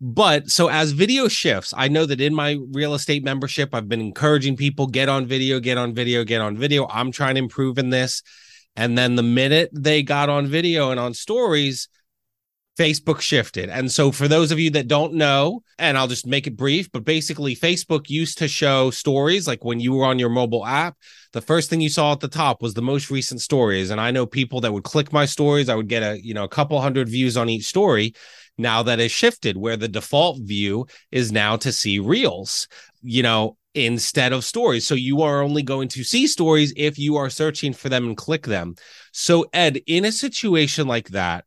[0.02, 4.02] But so as video shifts, I know that in my real estate membership, I've been
[4.02, 6.88] encouraging people get on video, get on video, get on video.
[6.90, 8.22] I'm trying to improve in this.
[8.76, 11.88] And then the minute they got on video and on stories,
[12.78, 13.70] Facebook shifted.
[13.70, 16.92] And so, for those of you that don't know, and I'll just make it brief,
[16.92, 20.98] but basically, Facebook used to show stories like when you were on your mobile app,
[21.32, 23.92] the first thing you saw at the top was the most recent stories.
[23.92, 26.44] And I know people that would click my stories, I would get a, you know,
[26.44, 28.14] a couple hundred views on each story.
[28.58, 32.68] Now that has shifted where the default view is now to see reels,
[33.02, 34.88] you know, instead of stories.
[34.88, 38.18] So you are only going to see stories if you are searching for them and
[38.18, 38.76] click them.
[39.12, 41.44] So, Ed, in a situation like that,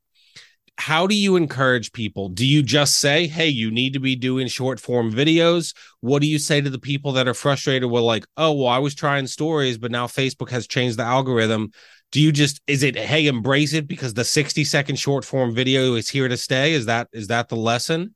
[0.79, 2.29] how do you encourage people?
[2.29, 5.75] Do you just say, hey, you need to be doing short form videos?
[6.01, 8.79] What do you say to the people that are frustrated with, like, oh, well, I
[8.79, 11.73] was trying stories, but now Facebook has changed the algorithm?
[12.13, 15.95] Do you just, is it, hey, embrace it because the 60 second short form video
[15.97, 16.73] is here to stay?
[16.75, 18.15] Is that, is that the lesson?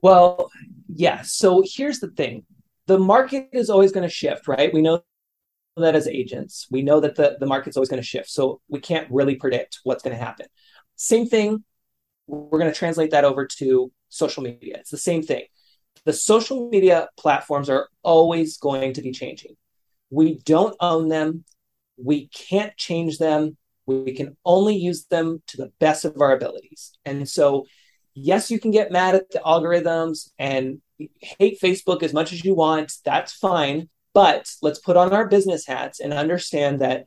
[0.00, 0.50] Well,
[0.88, 1.20] yeah.
[1.22, 2.46] So here's the thing
[2.86, 4.72] the market is always going to shift, right?
[4.72, 5.02] We know
[5.76, 8.30] that as agents, we know that the, the market's always going to shift.
[8.30, 10.46] So we can't really predict what's going to happen.
[10.96, 11.62] Same thing
[12.30, 14.76] we're going to translate that over to social media.
[14.78, 15.44] It's the same thing.
[16.04, 19.56] The social media platforms are always going to be changing.
[20.10, 21.44] We don't own them.
[21.96, 23.56] We can't change them.
[23.86, 26.92] We can only use them to the best of our abilities.
[27.04, 27.66] And so,
[28.14, 30.80] yes, you can get mad at the algorithms and
[31.20, 32.92] hate Facebook as much as you want.
[33.04, 33.88] That's fine.
[34.14, 37.06] But let's put on our business hats and understand that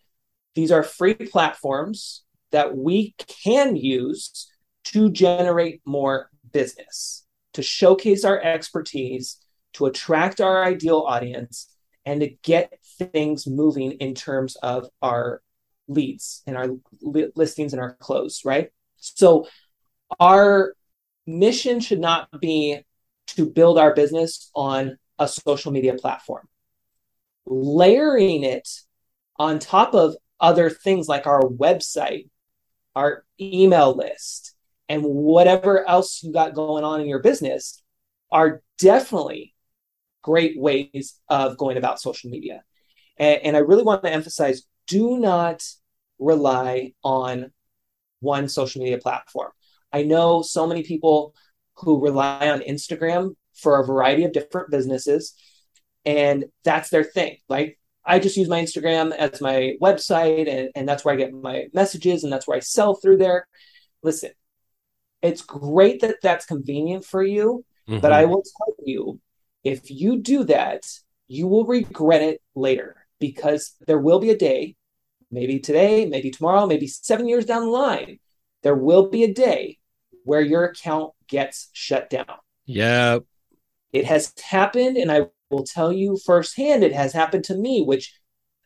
[0.55, 4.52] these are free platforms that we can use
[4.85, 9.39] to generate more business, to showcase our expertise,
[9.73, 11.69] to attract our ideal audience,
[12.05, 15.41] and to get things moving in terms of our
[15.87, 16.67] leads and our
[17.01, 18.71] li- listings and our close, right?
[18.97, 19.47] So,
[20.19, 20.75] our
[21.25, 22.79] mission should not be
[23.27, 26.47] to build our business on a social media platform.
[27.45, 28.69] Layering it
[29.37, 32.29] on top of other things like our website,
[32.95, 34.52] our email list,
[34.93, 37.81] and whatever else you got going on in your business
[38.31, 39.55] are definitely
[40.21, 42.63] great ways of going about social media.
[43.17, 45.63] And, and I really want to emphasize do not
[46.19, 47.51] rely on
[48.19, 49.49] one social media platform.
[49.91, 51.33] I know so many people
[51.77, 55.33] who rely on Instagram for a variety of different businesses,
[56.05, 57.37] and that's their thing.
[57.49, 61.33] Like, I just use my Instagram as my website, and, and that's where I get
[61.33, 63.47] my messages, and that's where I sell through there.
[64.03, 64.31] Listen,
[65.23, 68.01] it's great that that's convenient for you, mm-hmm.
[68.01, 69.19] but I will tell you
[69.63, 70.83] if you do that,
[71.27, 74.75] you will regret it later because there will be a day,
[75.31, 78.19] maybe today, maybe tomorrow, maybe seven years down the line,
[78.61, 79.79] there will be a day
[80.25, 82.35] where your account gets shut down.
[82.65, 83.19] Yeah.
[83.93, 88.13] It has happened, and I will tell you firsthand, it has happened to me, which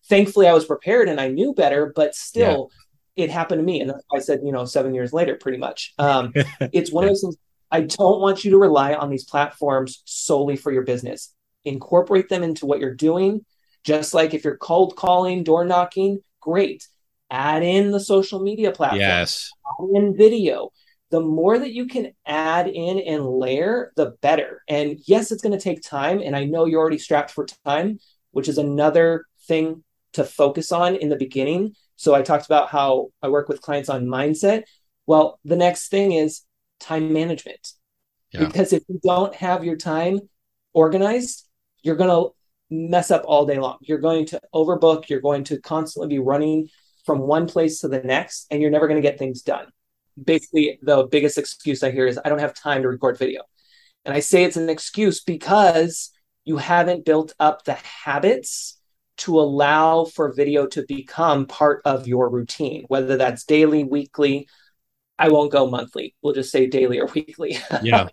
[0.09, 2.83] thankfully I was prepared and I knew better, but still, yeah
[3.17, 3.81] it happened to me.
[3.81, 5.93] And I said, you know, seven years later, pretty much.
[6.07, 7.35] Um, it's one of those things.
[7.69, 11.33] I don't want you to rely on these platforms solely for your business.
[11.65, 13.45] Incorporate them into what you're doing.
[13.83, 16.87] Just like if you're cold calling, door knocking, great.
[17.29, 19.01] Add in the social media platform.
[19.01, 19.49] Yes.
[19.81, 20.71] Add in video.
[21.09, 24.63] The more that you can add in and layer, the better.
[24.69, 26.21] And yes, it's going to take time.
[26.21, 27.99] And I know you're already strapped for time,
[28.31, 33.09] which is another thing to focus on in the beginning so I talked about how
[33.21, 34.63] I work with clients on mindset.
[35.07, 36.43] Well, the next thing is
[36.79, 37.73] time management.
[38.31, 38.45] Yeah.
[38.45, 40.19] Because if you don't have your time
[40.73, 41.47] organized,
[41.81, 42.33] you're going to
[42.69, 43.77] mess up all day long.
[43.81, 46.69] You're going to overbook, you're going to constantly be running
[47.05, 49.67] from one place to the next and you're never going to get things done.
[50.23, 53.43] Basically, the biggest excuse I hear is I don't have time to record video.
[54.05, 56.11] And I say it's an excuse because
[56.43, 58.77] you haven't built up the habits
[59.17, 64.47] to allow for video to become part of your routine, whether that's daily, weekly.
[65.19, 66.15] I won't go monthly.
[66.21, 67.57] We'll just say daily or weekly.
[67.81, 68.09] Yeah.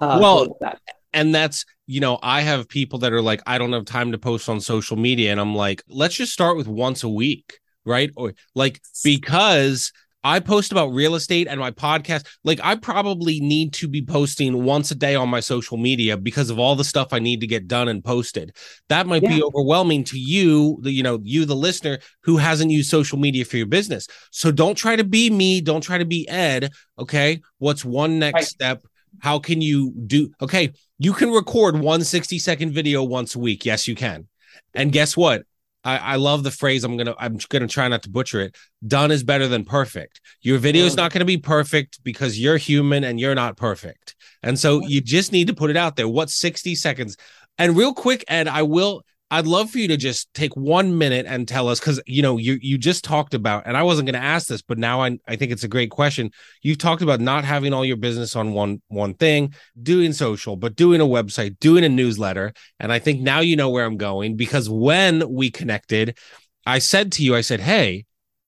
[0.00, 0.80] uh, well, that.
[1.12, 4.18] and that's, you know, I have people that are like, I don't have time to
[4.18, 5.30] post on social media.
[5.30, 7.60] And I'm like, let's just start with once a week.
[7.84, 8.10] Right.
[8.16, 9.92] Or like, because
[10.24, 12.26] I post about real estate and my podcast.
[12.44, 16.50] Like I probably need to be posting once a day on my social media because
[16.50, 18.54] of all the stuff I need to get done and posted.
[18.88, 19.36] That might yeah.
[19.36, 23.44] be overwhelming to you, the you know, you the listener who hasn't used social media
[23.44, 24.06] for your business.
[24.30, 27.40] So don't try to be me, don't try to be Ed, okay?
[27.58, 28.44] What's one next right.
[28.44, 28.82] step?
[29.20, 33.66] How can you do Okay, you can record one 60 second video once a week.
[33.66, 34.28] Yes, you can.
[34.74, 35.42] And guess what?
[35.84, 36.84] I, I love the phrase.
[36.84, 38.56] I'm gonna I'm gonna try not to butcher it.
[38.86, 40.20] Done is better than perfect.
[40.42, 40.98] Your video is mm.
[40.98, 44.14] not gonna be perfect because you're human and you're not perfect.
[44.42, 46.08] And so you just need to put it out there.
[46.08, 47.16] What 60 seconds?
[47.58, 51.24] And real quick, Ed, I will I'd love for you to just take one minute
[51.26, 54.20] and tell us because you know you you just talked about, and I wasn't going
[54.20, 56.30] to ask this, but now I I think it's a great question.
[56.60, 60.76] You've talked about not having all your business on one one thing, doing social, but
[60.76, 64.36] doing a website, doing a newsletter, and I think now you know where I'm going
[64.36, 66.18] because when we connected,
[66.66, 68.04] I said to you, I said, hey.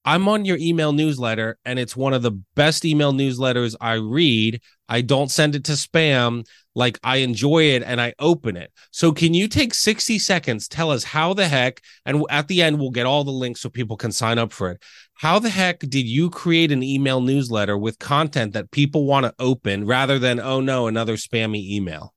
[0.06, 4.60] I'm on your email newsletter and it's one of the best email newsletters I read.
[4.86, 6.44] I don't send it to spam
[6.74, 8.72] like I enjoy it and I open it.
[8.90, 12.78] So can you take 60 seconds, tell us how the heck, and at the end,
[12.78, 14.82] we'll get all the links so people can sign up for it.
[15.14, 19.34] How the heck did you create an email newsletter with content that people want to
[19.38, 22.12] open rather than, oh no, another spammy email?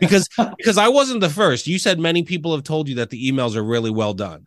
[0.00, 1.66] Because because I wasn't the first.
[1.66, 4.46] You said many people have told you that the emails are really well done.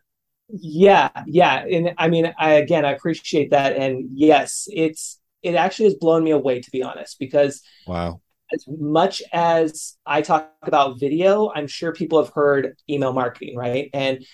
[0.49, 1.65] Yeah, yeah.
[1.65, 3.75] And I mean, I again I appreciate that.
[3.75, 8.21] And yes, it's it actually has blown me away to be honest, because wow
[8.53, 13.89] as much as I talk about video, I'm sure people have heard email marketing, right?
[13.93, 14.25] And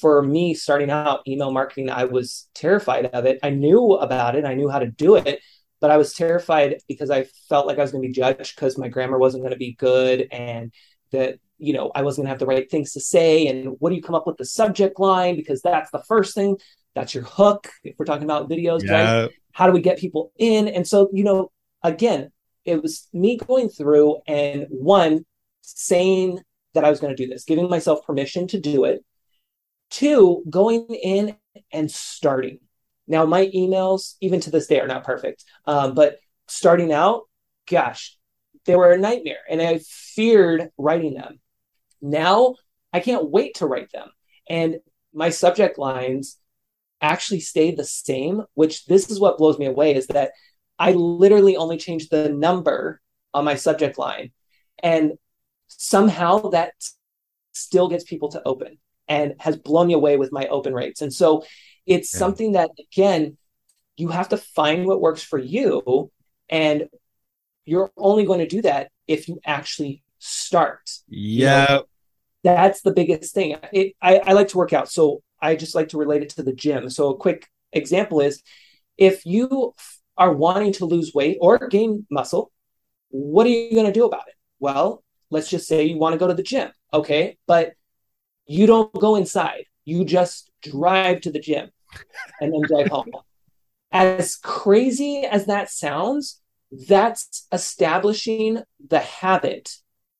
[0.00, 3.38] for me, starting out email marketing, I was terrified of it.
[3.42, 5.40] I knew about it, I knew how to do it,
[5.80, 8.78] but I was terrified because I felt like I was going to be judged because
[8.78, 10.72] my grammar wasn't going to be good and
[11.12, 13.46] that you know I wasn't going to have the right things to say.
[13.46, 15.36] And what do you come up with the subject line?
[15.36, 16.56] Because that's the first thing.
[16.94, 17.68] That's your hook.
[17.84, 19.20] If we're talking about videos, yeah.
[19.22, 19.30] right?
[19.52, 20.68] How do we get people in?
[20.68, 21.50] And so, you know,
[21.82, 22.30] again,
[22.68, 25.24] it was me going through and one
[25.62, 26.40] saying
[26.74, 29.04] that I was going to do this, giving myself permission to do it.
[29.90, 31.36] Two, going in
[31.72, 32.60] and starting.
[33.06, 35.44] Now, my emails, even to this day, are not perfect.
[35.64, 37.22] Um, but starting out,
[37.68, 38.16] gosh,
[38.66, 41.40] they were a nightmare and I feared writing them.
[42.02, 42.56] Now,
[42.92, 44.08] I can't wait to write them.
[44.48, 44.76] And
[45.14, 46.38] my subject lines
[47.00, 50.32] actually stay the same, which this is what blows me away is that
[50.78, 53.00] I literally only changed the number
[53.34, 54.32] on my subject line.
[54.82, 55.12] And
[55.66, 56.72] somehow that
[57.52, 61.02] still gets people to open and has blown me away with my open rates.
[61.02, 61.44] And so
[61.86, 62.18] it's yeah.
[62.18, 63.36] something that, again,
[63.96, 66.10] you have to find what works for you.
[66.48, 66.88] And
[67.64, 70.90] you're only going to do that if you actually start.
[71.08, 71.62] Yeah.
[71.62, 71.84] You know,
[72.44, 73.56] that's the biggest thing.
[73.72, 74.90] It, I, I like to work out.
[74.90, 76.88] So I just like to relate it to the gym.
[76.88, 78.42] So a quick example is
[78.96, 79.74] if you
[80.18, 82.52] are wanting to lose weight or gain muscle,
[83.10, 84.34] what are you going to do about it?
[84.58, 86.70] Well, let's just say you want to go to the gym.
[86.92, 87.38] Okay.
[87.46, 87.72] But
[88.46, 91.70] you don't go inside, you just drive to the gym
[92.40, 93.10] and then drive home.
[93.92, 96.40] As crazy as that sounds,
[96.88, 99.70] that's establishing the habit.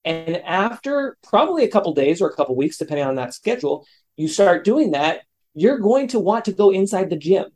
[0.05, 4.29] And after probably a couple days or a couple weeks, depending on that schedule, you
[4.29, 5.23] start doing that,
[5.55, 7.47] you're going to want to go inside the gym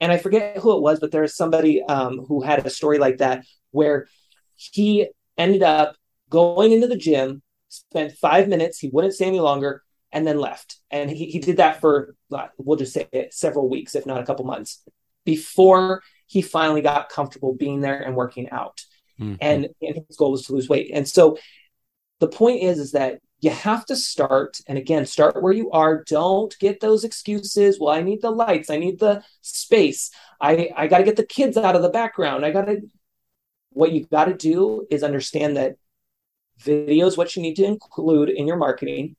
[0.00, 3.18] and I forget who it was, but there's somebody um, who had a story like
[3.18, 4.08] that where
[4.54, 5.96] he ended up
[6.30, 9.82] going into the gym, spent five minutes, he wouldn't stay any longer,
[10.12, 10.76] and then left.
[10.90, 12.14] And he, he did that for,
[12.58, 14.82] we'll just say it, several weeks, if not a couple months,
[15.24, 18.80] before he finally got comfortable being there and working out.
[19.20, 19.34] Mm-hmm.
[19.40, 20.90] And, and his goal was to lose weight.
[20.92, 21.38] And so
[22.20, 26.02] the point is, is that you have to start and again start where you are.
[26.02, 27.78] Don't get those excuses.
[27.78, 28.70] Well i need the lights.
[28.70, 30.10] I need the space.
[30.40, 32.44] I i got to get the kids out of the background.
[32.44, 32.80] I got to
[33.70, 35.76] what you got to do is understand that
[36.58, 39.14] video is what you need to include in your marketing.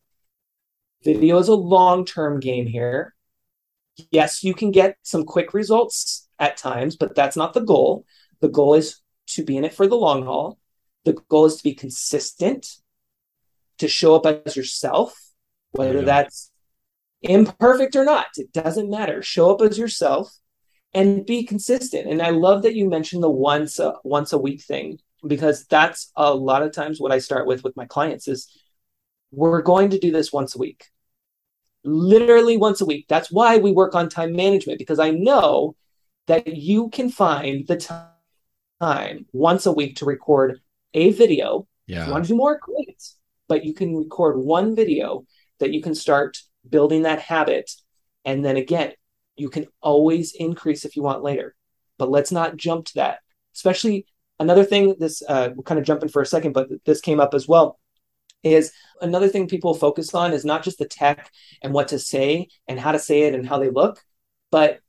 [1.03, 3.15] Video is a long-term game here.
[4.11, 8.05] Yes you can get some quick results at times but that's not the goal.
[8.41, 10.59] The goal is to be in it for the long haul.
[11.05, 12.67] The goal is to be consistent
[13.79, 15.13] to show up as yourself,
[15.71, 16.05] whether yeah.
[16.05, 16.51] that's
[17.21, 18.27] imperfect or not.
[18.37, 19.21] It doesn't matter.
[19.21, 20.31] Show up as yourself
[20.93, 22.07] and be consistent.
[22.07, 26.11] And I love that you mentioned the once a, once a week thing because that's
[26.15, 28.47] a lot of times what I start with with my clients is
[29.31, 30.85] we're going to do this once a week.
[31.83, 33.05] Literally once a week.
[33.07, 35.75] That's why we work on time management because I know
[36.27, 37.77] that you can find the
[38.79, 40.59] time once a week to record
[40.93, 41.67] a video.
[41.87, 42.01] Yeah.
[42.01, 43.01] If you want to do more, great
[43.47, 45.25] but you can record one video
[45.59, 47.71] that you can start building that habit.
[48.25, 48.93] And then again,
[49.35, 51.55] you can always increase if you want later.
[51.97, 53.19] But let's not jump to that.
[53.55, 54.05] Especially
[54.39, 57.33] another thing, this uh, we're kind of jumping for a second, but this came up
[57.33, 57.79] as well.
[58.43, 58.71] Is
[59.01, 62.79] another thing people focus on is not just the tech and what to say and
[62.79, 64.03] how to say it and how they look,
[64.51, 64.79] but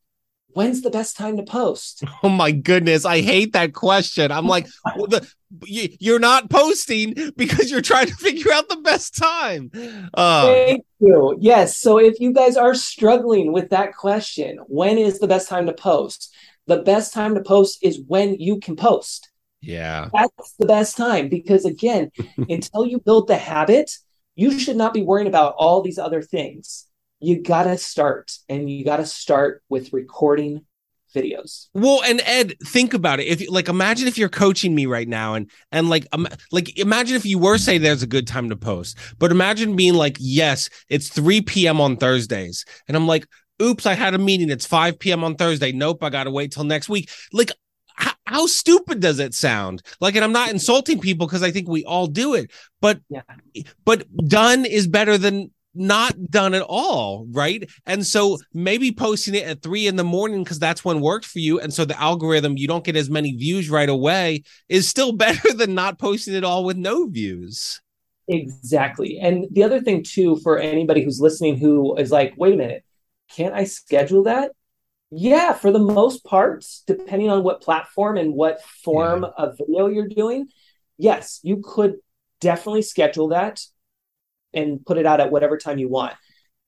[0.52, 2.04] when's the best time to post?
[2.22, 4.32] Oh my goodness, I hate that question.
[4.32, 5.26] I'm like, well, the,
[5.60, 9.70] you're not posting because you're trying to figure out the best time.
[10.14, 11.36] Uh, Thank you.
[11.40, 11.78] Yes.
[11.78, 15.72] So if you guys are struggling with that question, when is the best time to
[15.72, 16.34] post?
[16.66, 19.30] The best time to post is when you can post.
[19.60, 20.08] Yeah.
[20.12, 22.10] That's the best time because, again,
[22.48, 23.92] until you build the habit,
[24.34, 26.87] you should not be worrying about all these other things
[27.20, 30.64] you got to start and you got to start with recording
[31.14, 31.68] videos.
[31.74, 33.26] Well, and Ed, think about it.
[33.26, 37.16] If like imagine if you're coaching me right now and and like um, like imagine
[37.16, 38.98] if you were saying there's a good time to post.
[39.18, 41.80] But imagine being like, "Yes, it's 3 p.m.
[41.80, 43.26] on Thursdays." And I'm like,
[43.62, 44.50] "Oops, I had a meeting.
[44.50, 45.24] It's 5 p.m.
[45.24, 45.72] on Thursday.
[45.72, 47.52] Nope, I got to wait till next week." Like
[47.94, 49.82] how, how, stupid does it sound?
[50.00, 53.22] Like, and I'm not insulting people because I think we all do it, but yeah.
[53.84, 57.68] but done is better than not done at all, right?
[57.86, 61.38] And so maybe posting it at three in the morning because that's when worked for
[61.38, 61.60] you.
[61.60, 65.52] And so the algorithm, you don't get as many views right away, is still better
[65.52, 67.80] than not posting it all with no views.
[68.26, 69.18] Exactly.
[69.18, 72.84] And the other thing, too, for anybody who's listening who is like, wait a minute,
[73.30, 74.52] can't I schedule that?
[75.10, 79.44] Yeah, for the most part, depending on what platform and what form yeah.
[79.44, 80.48] of video you're doing,
[80.98, 81.96] yes, you could
[82.40, 83.62] definitely schedule that
[84.54, 86.14] and put it out at whatever time you want.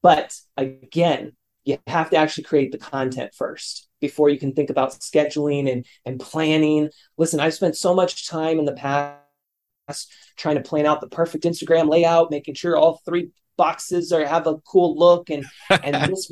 [0.02, 1.32] But again,
[1.64, 5.86] you have to actually create the content first before you can think about scheduling and,
[6.06, 6.90] and planning.
[7.18, 11.44] Listen, I've spent so much time in the past trying to plan out the perfect
[11.44, 16.30] Instagram layout, making sure all three boxes are have a cool look and and this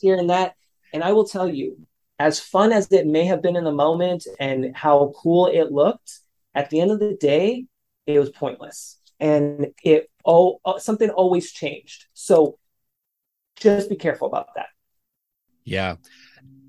[0.00, 0.54] here and that.
[0.92, 1.86] And I will tell you,
[2.18, 6.20] as fun as it may have been in the moment and how cool it looked,
[6.54, 7.66] at the end of the day,
[8.06, 12.06] it was pointless and it oh something always changed.
[12.14, 12.58] So
[13.56, 14.68] just be careful about that.
[15.64, 15.96] Yeah.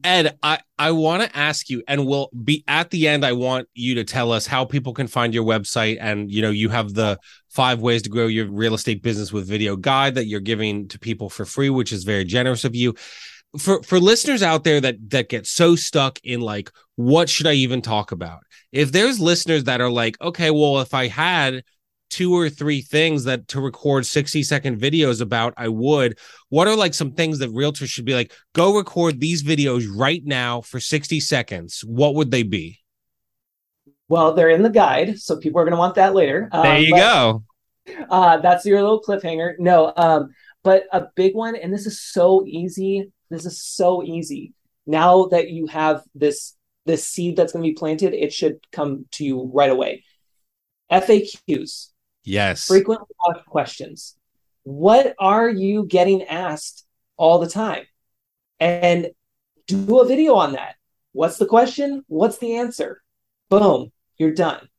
[0.03, 3.67] Ed i i want to ask you and we'll be at the end i want
[3.75, 6.95] you to tell us how people can find your website and you know you have
[6.95, 7.19] the
[7.51, 10.97] five ways to grow your real estate business with video guide that you're giving to
[10.97, 12.95] people for free which is very generous of you.
[13.59, 17.53] For for listeners out there that that get so stuck in like what should i
[17.53, 18.43] even talk about?
[18.71, 21.63] If there's listeners that are like okay well if i had
[22.11, 26.19] two or three things that to record 60 second videos about, I would.
[26.49, 30.21] What are like some things that realtors should be like, go record these videos right
[30.23, 31.83] now for 60 seconds?
[31.85, 32.79] What would they be?
[34.07, 36.49] Well, they're in the guide, so people are going to want that later.
[36.51, 37.43] Um, there you but, go.
[38.09, 39.53] Uh, that's your little cliffhanger.
[39.57, 40.31] No, um,
[40.63, 43.11] but a big one, and this is so easy.
[43.29, 44.53] This is so easy.
[44.85, 46.55] Now that you have this
[46.85, 50.03] this seed that's going to be planted, it should come to you right away.
[50.91, 51.90] FAQs.
[52.23, 52.67] Yes.
[52.67, 54.15] Frequently asked questions.
[54.63, 56.85] What are you getting asked
[57.17, 57.85] all the time?
[58.59, 59.09] And
[59.67, 60.75] do a video on that.
[61.13, 62.03] What's the question?
[62.07, 63.01] What's the answer?
[63.49, 64.69] Boom, you're done.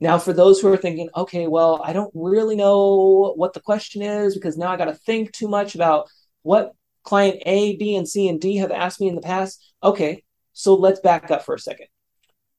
[0.00, 4.02] Now, for those who are thinking, okay, well, I don't really know what the question
[4.02, 6.08] is because now I got to think too much about
[6.42, 6.72] what
[7.02, 9.72] client A, B, and C, and D have asked me in the past.
[9.82, 10.22] Okay,
[10.52, 11.88] so let's back up for a second.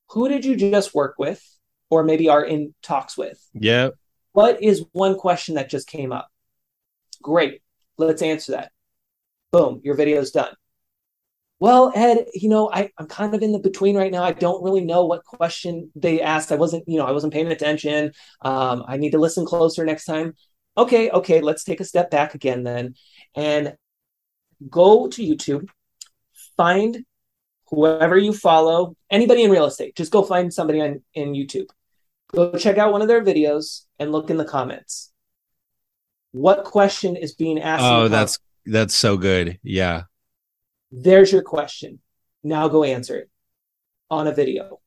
[0.09, 1.41] Who did you just work with
[1.89, 3.39] or maybe are in talks with?
[3.53, 3.89] Yeah.
[4.39, 6.29] What is one question that just came up?
[7.21, 7.61] Great.
[7.97, 8.71] Let's answer that.
[9.51, 10.53] Boom, your video is done.
[11.59, 14.23] Well, Ed, you know, I, I'm kind of in the between right now.
[14.23, 16.53] I don't really know what question they asked.
[16.53, 18.13] I wasn't, you know, I wasn't paying attention.
[18.41, 20.35] Um, I need to listen closer next time.
[20.77, 22.95] Okay, okay, let's take a step back again then
[23.35, 23.75] and
[24.69, 25.67] go to YouTube,
[26.55, 27.03] find
[27.71, 29.97] whoever you follow, anybody in real estate.
[29.97, 31.67] Just go find somebody on in YouTube
[32.34, 35.11] go check out one of their videos and look in the comments.
[36.32, 37.84] What question is being asked?
[37.84, 39.59] Oh, that's that's so good.
[39.63, 40.03] Yeah.
[40.91, 41.99] There's your question.
[42.43, 43.30] Now go answer it
[44.09, 44.80] on a video.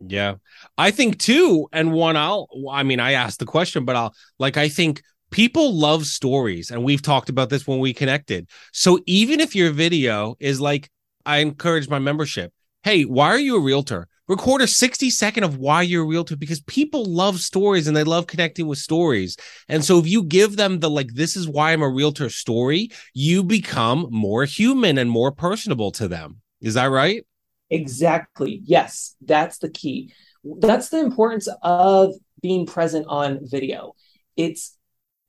[0.00, 0.36] Yeah.
[0.76, 4.56] I think too, and one I'll I mean, I asked the question, but I'll like
[4.56, 8.48] I think people love stories, and we've talked about this when we connected.
[8.72, 10.90] So even if your video is like,
[11.24, 12.52] I encourage my membership,
[12.84, 14.06] hey, why are you a realtor?
[14.28, 18.04] Record a 60 second of why you're a realtor because people love stories and they
[18.04, 19.36] love connecting with stories.
[19.68, 22.90] And so if you give them the like, this is why I'm a realtor story,
[23.14, 26.40] you become more human and more personable to them.
[26.60, 27.24] Is that right?
[27.70, 28.62] Exactly.
[28.64, 30.12] Yes, that's the key.
[30.44, 33.94] That's the importance of being present on video.
[34.36, 34.76] It's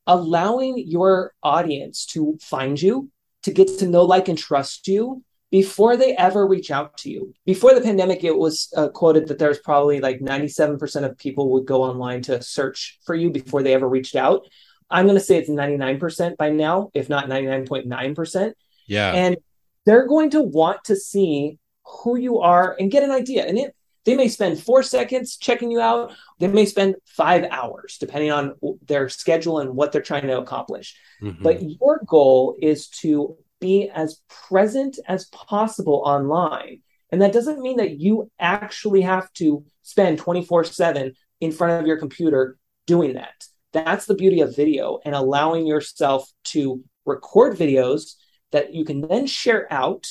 [0.06, 3.10] allowing your audience to find you,
[3.44, 7.34] to get to know, like, and trust you, before they ever reach out to you.
[7.46, 11.66] Before the pandemic, it was uh, quoted that there's probably like 97% of people would
[11.66, 14.46] go online to search for you before they ever reached out.
[14.90, 18.54] I'm going to say it's 99% by now, if not 99.9%.
[18.88, 19.12] Yeah.
[19.14, 19.38] And
[19.86, 23.46] they're going to want to see who you are and get an idea.
[23.46, 23.74] And it
[24.08, 26.14] they may spend four seconds checking you out.
[26.40, 28.54] They may spend five hours, depending on
[28.88, 30.96] their schedule and what they're trying to accomplish.
[31.22, 31.44] Mm-hmm.
[31.44, 36.82] But your goal is to be as present as possible online.
[37.12, 41.88] And that doesn't mean that you actually have to spend 24 7 in front of
[41.88, 43.46] your computer doing that.
[43.74, 48.16] That's the beauty of video and allowing yourself to record videos
[48.52, 50.08] that you can then share out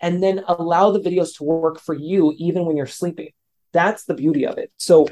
[0.00, 3.30] and then allow the videos to work for you even when you're sleeping.
[3.72, 4.70] That's the beauty of it.
[4.76, 5.08] So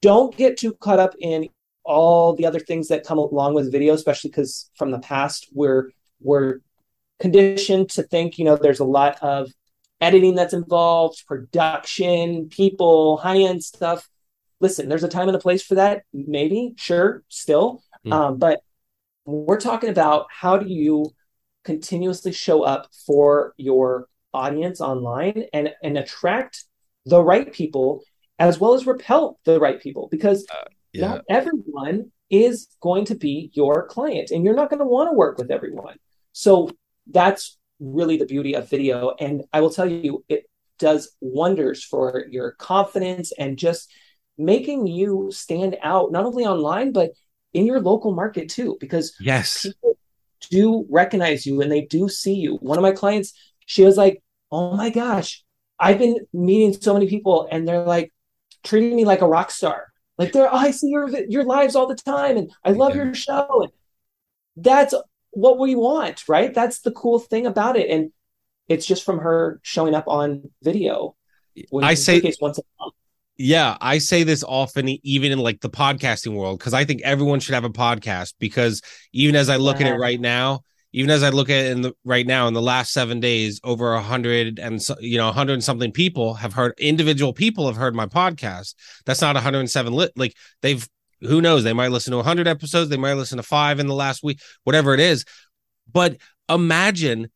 [0.00, 1.48] don't get too caught up in
[1.84, 5.90] all the other things that come along with video, especially because from the past we're
[6.20, 6.58] we're
[7.22, 9.50] conditioned to think, you know, there's a lot of
[10.00, 14.08] editing that's involved, production, people, high-end stuff.
[14.60, 17.82] Listen, there's a time and a place for that, maybe, sure, still.
[18.04, 18.12] Mm.
[18.12, 18.60] Um, but
[19.24, 21.12] we're talking about how do you
[21.64, 26.64] continuously show up for your audience online and and attract
[27.04, 28.02] the right people
[28.38, 31.06] as well as repel the right people because uh, yeah.
[31.06, 35.14] not everyone is going to be your client and you're not going to want to
[35.14, 35.96] work with everyone
[36.32, 36.70] so
[37.10, 40.44] that's really the beauty of video and i will tell you it
[40.78, 43.90] does wonders for your confidence and just
[44.38, 47.10] making you stand out not only online but
[47.52, 49.96] in your local market too because yes people
[50.50, 52.56] do recognize you and they do see you.
[52.56, 53.32] One of my clients,
[53.66, 55.44] she was like, "Oh my gosh,
[55.78, 58.12] I've been meeting so many people and they're like
[58.64, 59.88] treating me like a rock star.
[60.18, 63.04] Like they're, oh, I see your your lives all the time and I love yeah.
[63.04, 63.72] your show." And
[64.56, 64.94] that's
[65.32, 66.52] what we want, right?
[66.54, 68.12] That's the cool thing about it, and
[68.68, 71.16] it's just from her showing up on video.
[71.82, 72.94] I say once a month.
[73.36, 77.40] Yeah, I say this often, even in like the podcasting world, because I think everyone
[77.40, 78.34] should have a podcast.
[78.38, 79.86] Because even as I look yeah.
[79.86, 80.60] at it right now,
[80.92, 83.60] even as I look at it in the right now, in the last seven days,
[83.64, 87.66] over a hundred and you know, a hundred and something people have heard individual people
[87.66, 88.74] have heard my podcast.
[89.06, 90.12] That's not 107 lit.
[90.14, 90.86] Like they've
[91.22, 93.94] who knows, they might listen to 100 episodes, they might listen to five in the
[93.94, 95.24] last week, whatever it is.
[95.90, 96.18] But
[96.48, 97.30] imagine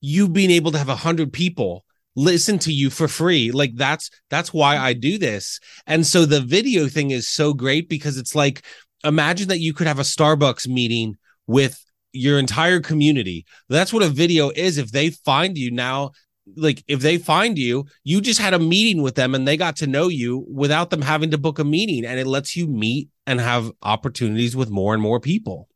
[0.00, 1.84] you being able to have a hundred people
[2.16, 3.50] listen to you for free.
[3.50, 5.60] Like that's that's why i do this.
[5.86, 8.64] And so the video thing is so great because it's like
[9.04, 11.16] imagine that you could have a starbucks meeting
[11.46, 13.46] with your entire community.
[13.68, 14.78] That's what a video is.
[14.78, 16.12] If they find you now
[16.56, 19.76] like if they find you you just had a meeting with them and they got
[19.76, 23.08] to know you without them having to book a meeting and it lets you meet
[23.26, 25.68] and have opportunities with more and more people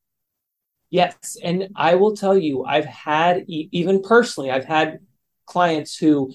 [0.91, 4.99] yes and i will tell you i've had even personally i've had
[5.47, 6.33] clients who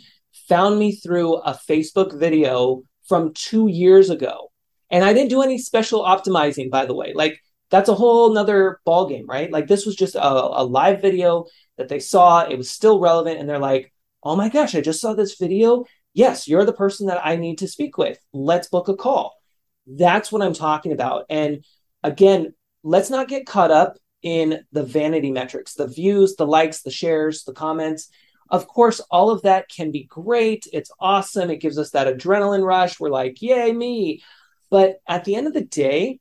[0.47, 4.51] found me through a Facebook video from two years ago.
[4.89, 7.13] And I didn't do any special optimizing, by the way.
[7.13, 9.51] Like that's a whole nother ballgame, right?
[9.51, 11.45] Like this was just a, a live video
[11.77, 12.47] that they saw.
[12.47, 13.39] It was still relevant.
[13.39, 13.93] And they're like,
[14.27, 15.85] oh my gosh, I just saw this video.
[16.13, 18.19] Yes, you're the person that I need to speak with.
[18.33, 19.37] Let's book a call.
[19.85, 21.25] That's what I'm talking about.
[21.29, 21.63] And
[22.03, 22.53] again,
[22.83, 27.45] let's not get caught up in the vanity metrics, the views, the likes, the shares,
[27.45, 28.09] the comments.
[28.49, 30.67] Of course, all of that can be great.
[30.73, 31.49] It's awesome.
[31.49, 32.99] It gives us that adrenaline rush.
[32.99, 34.23] We're like, yay, me.
[34.69, 36.19] But at the end of the day,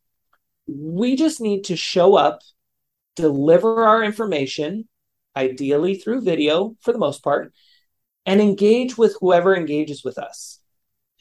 [0.68, 2.38] we just need to show up,
[3.16, 4.86] deliver our information,
[5.34, 7.52] ideally through video for the most part,
[8.26, 10.60] and engage with whoever engages with us.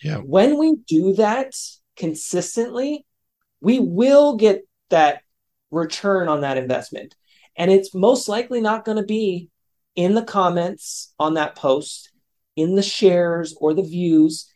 [0.04, 0.18] Yeah.
[0.18, 1.54] When we do that
[1.96, 3.06] consistently,
[3.62, 5.22] we will get that
[5.72, 7.16] return on that investment.
[7.56, 9.50] And it's most likely not going to be
[9.96, 12.12] in the comments on that post,
[12.56, 14.52] in the shares or the views,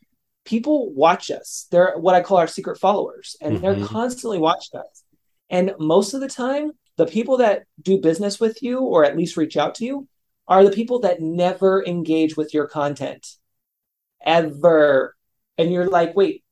[0.46, 1.68] people watch us.
[1.72, 3.62] They're what I call our secret followers, and mm-hmm.
[3.80, 5.04] they're constantly watching us.
[5.50, 9.38] And most of the time, the people that do business with you or at least
[9.38, 10.08] reach out to you
[10.50, 13.36] are the people that never engage with your content
[14.26, 15.16] ever.
[15.58, 16.44] And you're like, wait,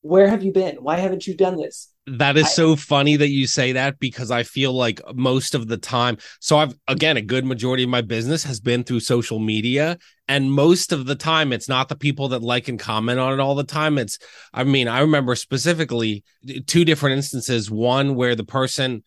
[0.00, 0.76] where have you been?
[0.76, 1.92] Why haven't you done this?
[2.06, 5.68] That is I, so funny that you say that because I feel like most of
[5.68, 9.38] the time, so I've again, a good majority of my business has been through social
[9.38, 9.98] media.
[10.26, 13.40] And most of the time, it's not the people that like and comment on it
[13.40, 13.98] all the time.
[13.98, 14.18] It's,
[14.54, 16.24] I mean, I remember specifically
[16.66, 17.70] two different instances.
[17.70, 19.02] One where the person,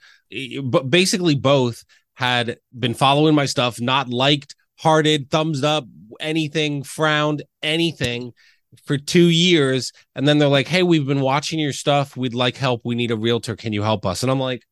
[0.64, 1.84] but basically both
[2.18, 5.86] had been following my stuff, not liked, hearted, thumbs up,
[6.20, 8.34] anything, frowned, anything
[8.86, 9.92] for two years.
[10.16, 12.18] And then they're like hey we've been watching your stuff.
[12.18, 12.82] We'd like help.
[12.84, 13.56] We need a realtor.
[13.56, 14.24] Can you help us?
[14.24, 14.64] And i'm like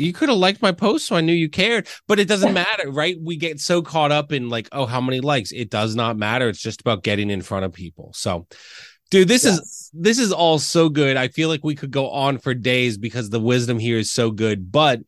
[0.00, 1.88] you could have liked my post so i knew you cared.
[2.06, 3.16] But it doesn't matter right?
[3.20, 5.50] We get so caught up in like oh how many likes?
[5.50, 6.48] It does not matter.
[6.48, 8.12] It's just about getting in front of people.
[8.14, 8.46] So
[9.10, 9.58] dude this yes.
[9.58, 11.16] is this is all so good.
[11.16, 14.30] I feel like we could go on for days because the wisdom here is so
[14.30, 14.70] good.
[14.70, 15.00] But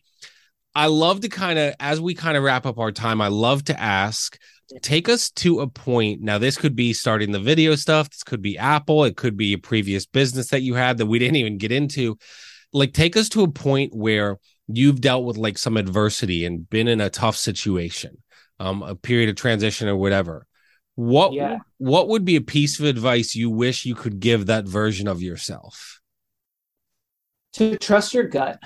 [0.74, 3.64] I love to kind of, as we kind of wrap up our time, I love
[3.64, 4.38] to ask,
[4.82, 6.20] take us to a point.
[6.22, 8.10] Now, this could be starting the video stuff.
[8.10, 9.04] This could be Apple.
[9.04, 12.18] It could be a previous business that you had that we didn't even get into.
[12.72, 16.86] Like, take us to a point where you've dealt with like some adversity and been
[16.86, 18.18] in a tough situation,
[18.60, 20.46] um, a period of transition or whatever.
[20.94, 21.58] What yeah.
[21.78, 25.22] what would be a piece of advice you wish you could give that version of
[25.22, 26.00] yourself?
[27.54, 28.60] To trust your gut.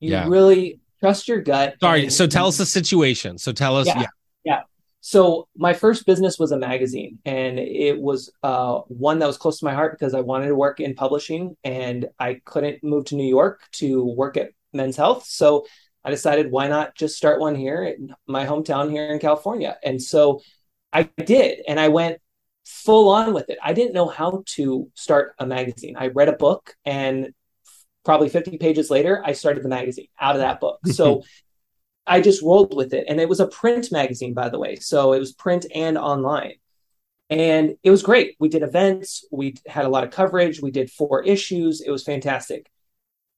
[0.00, 0.28] You yeah.
[0.28, 1.76] really trust your gut.
[1.80, 2.04] Sorry.
[2.04, 3.38] And, so tell us the situation.
[3.38, 3.86] So tell us.
[3.86, 4.06] Yeah, yeah.
[4.44, 4.60] Yeah.
[5.00, 9.58] So my first business was a magazine, and it was uh, one that was close
[9.60, 13.14] to my heart because I wanted to work in publishing, and I couldn't move to
[13.14, 15.24] New York to work at Men's Health.
[15.26, 15.66] So
[16.04, 19.76] I decided, why not just start one here in my hometown here in California?
[19.84, 20.40] And so
[20.92, 22.18] I did, and I went
[22.64, 23.58] full on with it.
[23.62, 25.96] I didn't know how to start a magazine.
[25.96, 27.32] I read a book, and
[28.08, 30.78] probably 50 pages later, I started the magazine out of that book.
[30.78, 30.92] Mm-hmm.
[30.92, 31.24] So
[32.06, 33.04] I just rolled with it.
[33.06, 34.76] And it was a print magazine, by the way.
[34.76, 36.54] So it was print and online.
[37.28, 38.34] And it was great.
[38.40, 41.82] We did events, we had a lot of coverage, we did four issues.
[41.82, 42.70] It was fantastic.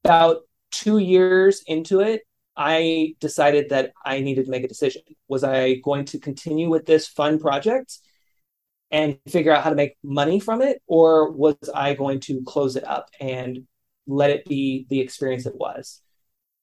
[0.05, 2.23] About two years into it,
[2.57, 5.03] I decided that I needed to make a decision.
[5.27, 7.99] Was I going to continue with this fun project
[8.93, 12.77] and figure out how to make money from it, or was I going to close
[12.77, 13.67] it up and
[14.07, 16.01] let it be the experience it was.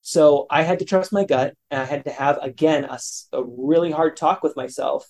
[0.02, 3.00] So I had to trust my gut and I had to have, again, a,
[3.34, 5.06] a really hard talk with myself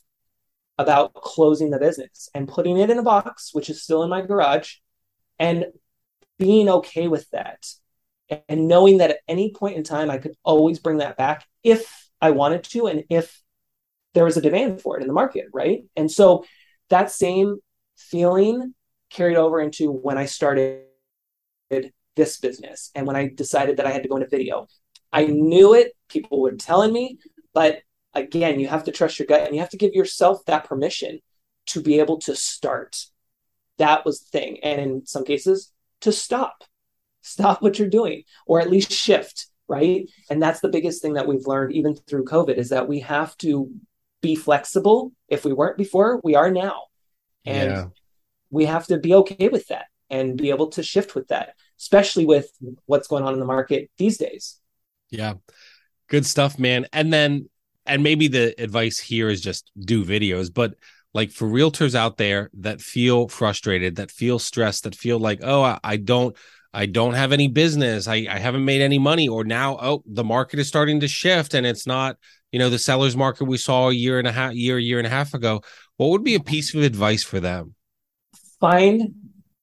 [0.77, 4.21] about closing the business and putting it in a box, which is still in my
[4.21, 4.75] garage,
[5.39, 5.65] and
[6.39, 7.65] being okay with that.
[8.49, 12.09] And knowing that at any point in time, I could always bring that back if
[12.21, 13.41] I wanted to and if
[14.13, 15.83] there was a demand for it in the market, right?
[15.95, 16.43] And so
[16.89, 17.57] that same
[17.97, 18.73] feeling
[19.09, 20.85] carried over into when I started
[22.17, 22.91] this business.
[22.93, 24.67] And when I decided that I had to go into video,
[25.13, 25.93] I knew it.
[26.09, 27.19] People were telling me,
[27.53, 27.79] but
[28.13, 31.19] again, you have to trust your gut and you have to give yourself that permission
[31.67, 32.97] to be able to start.
[33.77, 34.59] That was the thing.
[34.63, 36.63] And in some cases, to stop,
[37.21, 40.09] stop what you're doing, or at least shift, right?
[40.29, 43.37] And that's the biggest thing that we've learned even through COVID is that we have
[43.37, 43.71] to
[44.21, 45.11] be flexible.
[45.29, 46.83] If we weren't before, we are now.
[47.45, 47.85] And yeah.
[48.49, 52.25] we have to be okay with that and be able to shift with that especially
[52.25, 52.51] with
[52.85, 54.59] what's going on in the market these days.
[55.09, 55.35] Yeah.
[56.07, 56.87] Good stuff, man.
[56.93, 57.49] And then,
[57.85, 60.75] and maybe the advice here is just do videos, but
[61.13, 65.63] like for realtors out there that feel frustrated, that feel stressed, that feel like, oh,
[65.63, 66.35] I, I don't,
[66.73, 68.07] I don't have any business.
[68.07, 69.27] I, I haven't made any money.
[69.27, 72.17] Or now, oh, the market is starting to shift and it's not,
[72.51, 75.07] you know, the seller's market we saw a year and a half, year, year and
[75.07, 75.61] a half ago.
[75.95, 77.73] What would be a piece of advice for them?
[78.59, 79.15] Find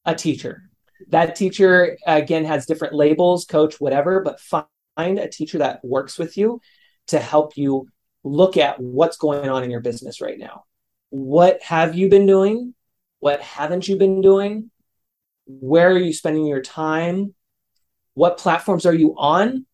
[0.05, 0.64] a teacher
[1.09, 6.37] that teacher again has different labels coach whatever but find a teacher that works with
[6.37, 6.61] you
[7.09, 7.89] to help you
[8.23, 10.65] look at what's going on in your business right now.
[11.11, 12.75] What have you been doing?
[13.21, 14.71] What haven't you been doing?
[15.47, 17.35] Where are you spending your time?
[18.15, 19.67] What platforms are you on?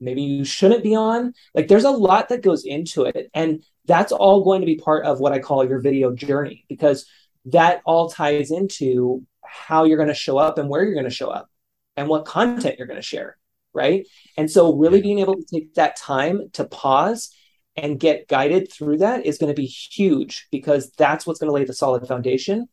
[0.00, 1.34] Maybe you shouldn't be on.
[1.54, 5.06] Like there's a lot that goes into it and that's all going to be part
[5.06, 7.06] of what i call your video journey because
[7.46, 11.10] that all ties into how you're going to show up and where you're going to
[11.10, 11.50] show up
[11.96, 13.36] and what content you're going to share.
[13.74, 14.06] Right.
[14.36, 17.30] And so, really being able to take that time to pause
[17.76, 21.54] and get guided through that is going to be huge because that's what's going to
[21.54, 22.66] lay the solid foundation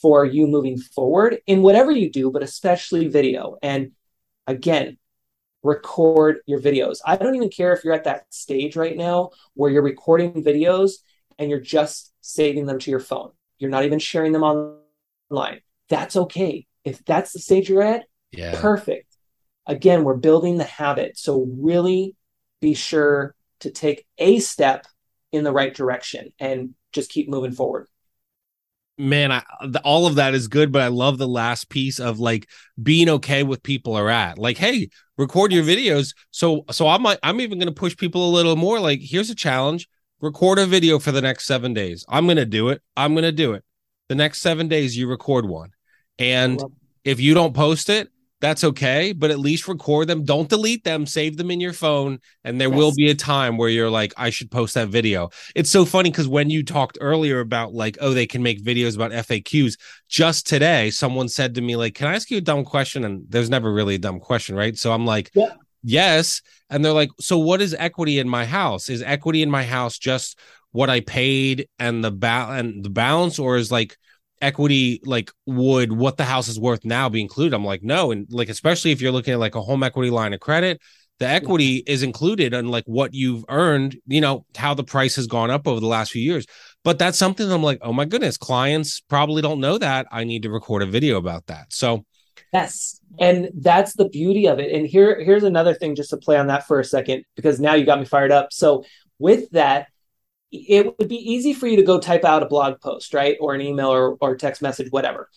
[0.00, 3.56] for you moving forward in whatever you do, but especially video.
[3.62, 3.92] And
[4.46, 4.96] again,
[5.62, 6.98] record your videos.
[7.04, 10.92] I don't even care if you're at that stage right now where you're recording videos
[11.38, 13.30] and you're just saving them to your phone.
[13.58, 16.66] You're not even sharing them online that's okay.
[16.84, 18.60] If that's the stage you're at, yeah.
[18.60, 19.16] perfect.
[19.66, 21.18] Again, we're building the habit.
[21.18, 22.14] So really
[22.60, 24.86] be sure to take a step
[25.32, 27.86] in the right direction and just keep moving forward.
[28.96, 29.42] Man, I,
[29.84, 32.48] all of that is good, but I love the last piece of like
[32.82, 34.38] being okay with people are at.
[34.38, 36.14] Like, hey, record your videos.
[36.32, 38.80] So, so I'm like, I'm even going to push people a little more.
[38.80, 39.88] Like, here's a challenge:
[40.20, 42.04] record a video for the next seven days.
[42.08, 42.82] I'm going to do it.
[42.96, 43.62] I'm going to do it.
[44.08, 45.70] The next seven days, you record one.
[46.18, 46.62] And
[47.04, 48.10] if you don't post it,
[48.40, 50.24] that's okay, but at least record them.
[50.24, 52.20] Don't delete them, save them in your phone.
[52.44, 52.76] And there yes.
[52.76, 55.30] will be a time where you're like, I should post that video.
[55.56, 58.94] It's so funny because when you talked earlier about like, oh, they can make videos
[58.94, 59.76] about FAQs,
[60.08, 63.04] just today, someone said to me, like, can I ask you a dumb question?
[63.04, 64.76] And there's never really a dumb question, right?
[64.78, 65.54] So I'm like, yeah.
[65.82, 66.40] yes.
[66.70, 68.88] And they're like, so what is equity in my house?
[68.88, 70.38] Is equity in my house just
[70.70, 73.96] what I paid and the ba- and the balance, or is like
[74.40, 78.26] equity like would what the house is worth now be included i'm like no and
[78.30, 80.80] like especially if you're looking at like a home equity line of credit
[81.18, 85.26] the equity is included in like what you've earned, you know, how the price has
[85.26, 86.46] gone up over the last few years.
[86.84, 90.06] But that's something I'm like, oh my goodness, clients probably don't know that.
[90.12, 91.72] I need to record a video about that.
[91.72, 92.04] So
[92.52, 93.00] Yes.
[93.18, 94.72] And that's the beauty of it.
[94.72, 97.74] And here, here's another thing just to play on that for a second, because now
[97.74, 98.52] you got me fired up.
[98.52, 98.84] So
[99.18, 99.88] with that,
[100.50, 103.36] it would be easy for you to go type out a blog post, right?
[103.40, 105.28] Or an email or, or text message, whatever.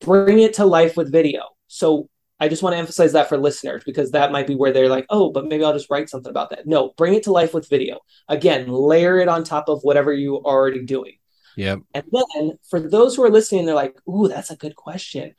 [0.00, 1.48] Bring it to life with video.
[1.68, 4.88] So I just want to emphasize that for listeners because that might be where they're
[4.88, 6.66] like, oh, but maybe I'll just write something about that.
[6.66, 8.00] No, bring it to life with video.
[8.28, 11.14] Again, layer it on top of whatever you are already doing.
[11.56, 11.76] Yeah.
[11.94, 15.34] And then for those who are listening, they're like, ooh, that's a good question.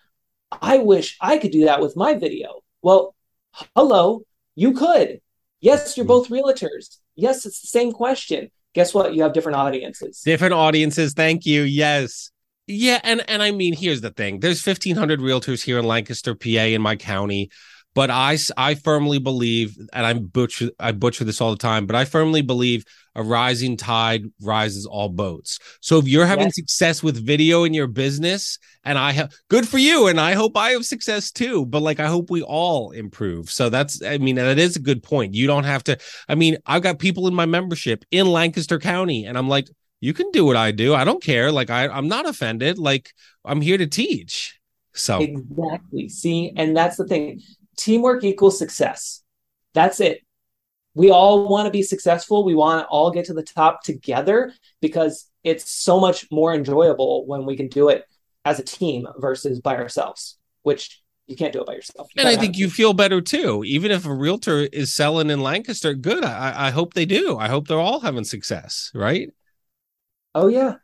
[0.61, 2.61] I wish I could do that with my video.
[2.81, 3.15] Well,
[3.75, 4.21] hello,
[4.55, 5.19] you could.
[5.59, 6.09] Yes, you're hmm.
[6.09, 6.99] both realtors.
[7.15, 8.49] Yes, it's the same question.
[8.73, 9.13] Guess what?
[9.13, 10.21] You have different audiences.
[10.21, 11.13] Different audiences.
[11.13, 11.61] Thank you.
[11.61, 12.31] Yes.
[12.65, 14.39] Yeah, and and I mean, here's the thing.
[14.39, 17.49] There's 1500 realtors here in Lancaster, PA in my county.
[17.95, 21.95] But I, I firmly believe, and I butcher I butcher this all the time, but
[21.95, 22.85] I firmly believe
[23.15, 25.59] a rising tide rises all boats.
[25.79, 26.55] So if you're having yes.
[26.55, 30.57] success with video in your business, and I have good for you, and I hope
[30.57, 31.65] I have success too.
[31.65, 33.51] But like I hope we all improve.
[33.51, 35.35] So that's I mean that is a good point.
[35.35, 35.97] You don't have to.
[36.27, 39.67] I mean I've got people in my membership in Lancaster County, and I'm like,
[40.01, 40.95] you can do what I do.
[40.95, 41.51] I don't care.
[41.51, 42.79] Like I I'm not offended.
[42.79, 43.13] Like
[43.45, 44.59] I'm here to teach.
[44.95, 46.09] So exactly.
[46.09, 47.39] See, and that's the thing
[47.77, 49.23] teamwork equals success.
[49.73, 50.21] That's it.
[50.95, 52.43] We all want to be successful.
[52.43, 57.25] We want to all get to the top together because it's so much more enjoyable
[57.25, 58.05] when we can do it
[58.45, 62.09] as a team versus by ourselves, which you can't do it by yourself.
[62.15, 63.63] You and I think you feel better too.
[63.65, 66.23] Even if a realtor is selling in Lancaster, good.
[66.23, 67.37] I, I hope they do.
[67.37, 69.29] I hope they're all having success, right?
[70.35, 70.75] Oh, yeah.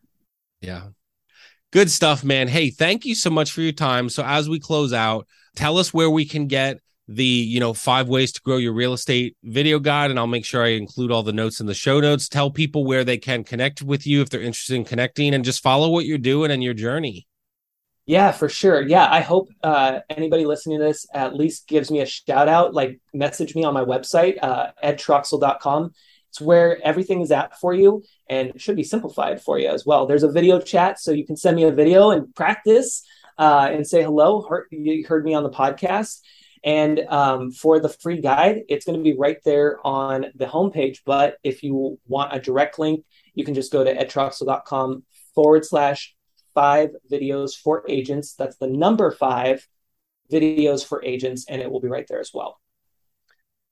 [0.61, 0.89] Yeah.
[1.71, 2.47] Good stuff, man.
[2.47, 4.09] Hey, thank you so much for your time.
[4.09, 8.07] So as we close out, tell us where we can get the you know five
[8.07, 11.23] ways to grow your real estate video guide and i'll make sure i include all
[11.23, 12.29] the notes in the show notes.
[12.29, 15.63] Tell people where they can connect with you if they're interested in connecting and just
[15.63, 17.27] follow what you're doing and your journey.
[18.05, 18.81] Yeah for sure.
[18.81, 22.73] Yeah i hope uh, anybody listening to this at least gives me a shout out
[22.73, 25.93] like message me on my website uh, edtroxel.com
[26.29, 30.05] it's where everything is at for you and should be simplified for you as well.
[30.05, 33.03] There's a video chat so you can send me a video and practice
[33.39, 34.41] uh, and say hello.
[34.41, 36.19] Heard, you heard me on the podcast.
[36.61, 40.99] And um, for the free guide, it's going to be right there on the homepage.
[41.05, 46.15] But if you want a direct link, you can just go to edtroxel.com forward slash
[46.53, 48.33] five videos for agents.
[48.33, 49.65] That's the number five
[50.29, 52.59] videos for agents, and it will be right there as well.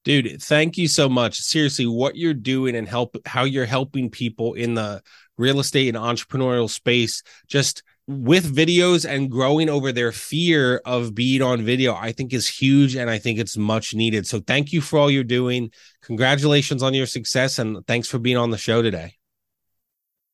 [0.05, 1.39] Dude, thank you so much.
[1.39, 5.03] Seriously, what you're doing and help how you're helping people in the
[5.37, 11.41] real estate and entrepreneurial space just with videos and growing over their fear of being
[11.41, 14.25] on video, I think is huge and I think it's much needed.
[14.25, 15.71] So thank you for all you're doing.
[16.03, 19.15] Congratulations on your success and thanks for being on the show today.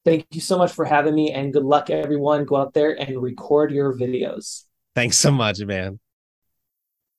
[0.05, 2.45] Thank you so much for having me and good luck everyone.
[2.45, 4.65] Go out there and record your videos.
[4.95, 5.99] Thanks so much, man.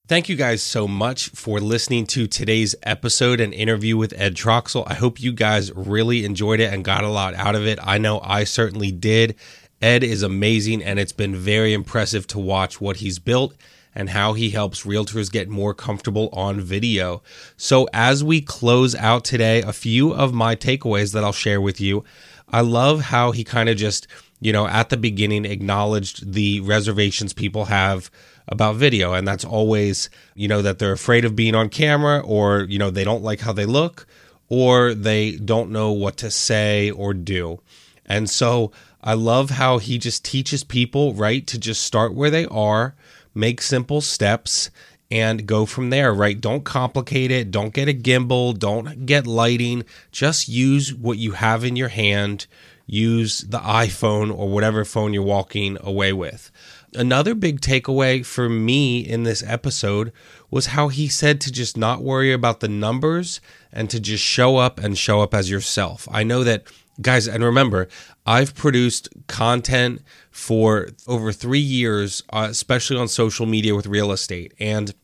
[0.06, 4.84] Thank you guys so much for listening to today's episode and interview with Ed Troxel.
[4.86, 7.78] I hope you guys really enjoyed it and got a lot out of it.
[7.82, 9.36] I know I certainly did.
[9.82, 13.54] Ed is amazing, and it's been very impressive to watch what he's built
[13.94, 17.22] and how he helps realtors get more comfortable on video.
[17.56, 21.80] So, as we close out today, a few of my takeaways that I'll share with
[21.80, 22.04] you.
[22.48, 24.06] I love how he kind of just,
[24.40, 28.10] you know, at the beginning acknowledged the reservations people have
[28.48, 29.14] about video.
[29.14, 32.90] And that's always, you know, that they're afraid of being on camera or, you know,
[32.90, 34.06] they don't like how they look
[34.48, 37.60] or they don't know what to say or do.
[38.06, 38.72] And so
[39.06, 42.94] I love how he just teaches people, right, to just start where they are,
[43.34, 44.70] make simple steps,
[45.10, 46.40] and go from there, right?
[46.40, 47.50] Don't complicate it.
[47.50, 48.58] Don't get a gimbal.
[48.58, 49.84] Don't get lighting.
[50.10, 52.46] Just use what you have in your hand.
[52.86, 56.50] Use the iPhone or whatever phone you're walking away with.
[56.94, 60.12] Another big takeaway for me in this episode
[60.50, 63.40] was how he said to just not worry about the numbers
[63.70, 66.08] and to just show up and show up as yourself.
[66.10, 66.64] I know that
[67.00, 67.88] guys and remember
[68.26, 74.54] i've produced content for over three years uh, especially on social media with real estate
[74.60, 74.94] and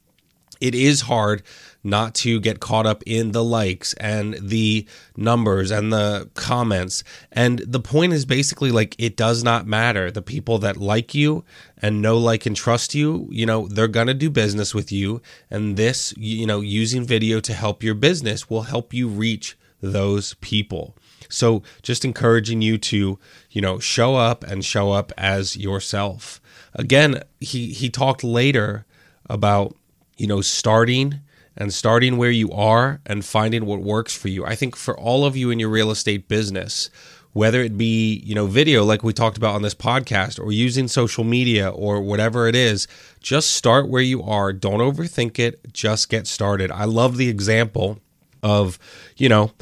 [0.61, 1.43] it is hard
[1.82, 4.86] not to get caught up in the likes and the
[5.16, 7.03] numbers and the comments.
[7.32, 10.11] And the point is basically like it does not matter.
[10.11, 11.45] The people that like you
[11.78, 15.22] and know, like, and trust you, you know, they're going to do business with you.
[15.51, 20.34] And this, you know, using video to help your business will help you reach those
[20.34, 20.95] people.
[21.33, 23.18] So just encouraging you to,
[23.51, 26.41] you know, show up and show up as yourself.
[26.74, 28.87] Again, he he talked later
[29.28, 29.76] about,
[30.16, 31.20] you know, starting
[31.57, 34.45] and starting where you are and finding what works for you.
[34.45, 36.91] I think for all of you in your real estate business,
[37.33, 40.89] whether it be, you know, video like we talked about on this podcast or using
[40.89, 42.89] social media or whatever it is,
[43.20, 44.53] just start where you are.
[44.53, 46.70] Don't overthink it, just get started.
[46.70, 48.01] I love the example
[48.43, 48.78] of,
[49.16, 49.53] you know,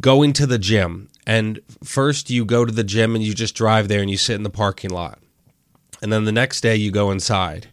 [0.00, 3.88] going to the gym and first you go to the gym and you just drive
[3.88, 5.18] there and you sit in the parking lot.
[6.02, 7.68] And then the next day you go inside,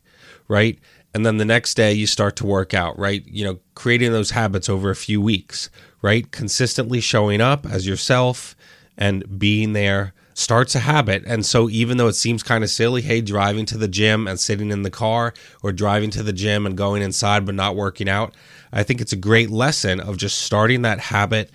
[0.48, 0.78] right?
[1.14, 3.26] And then the next day you start to work out, right?
[3.26, 5.70] You know, creating those habits over a few weeks,
[6.02, 6.30] right?
[6.32, 8.56] Consistently showing up as yourself
[8.98, 11.24] and being there starts a habit.
[11.26, 14.40] And so, even though it seems kind of silly, hey, driving to the gym and
[14.40, 15.34] sitting in the car,
[15.64, 18.36] or driving to the gym and going inside but not working out,
[18.72, 21.50] I think it's a great lesson of just starting that habit.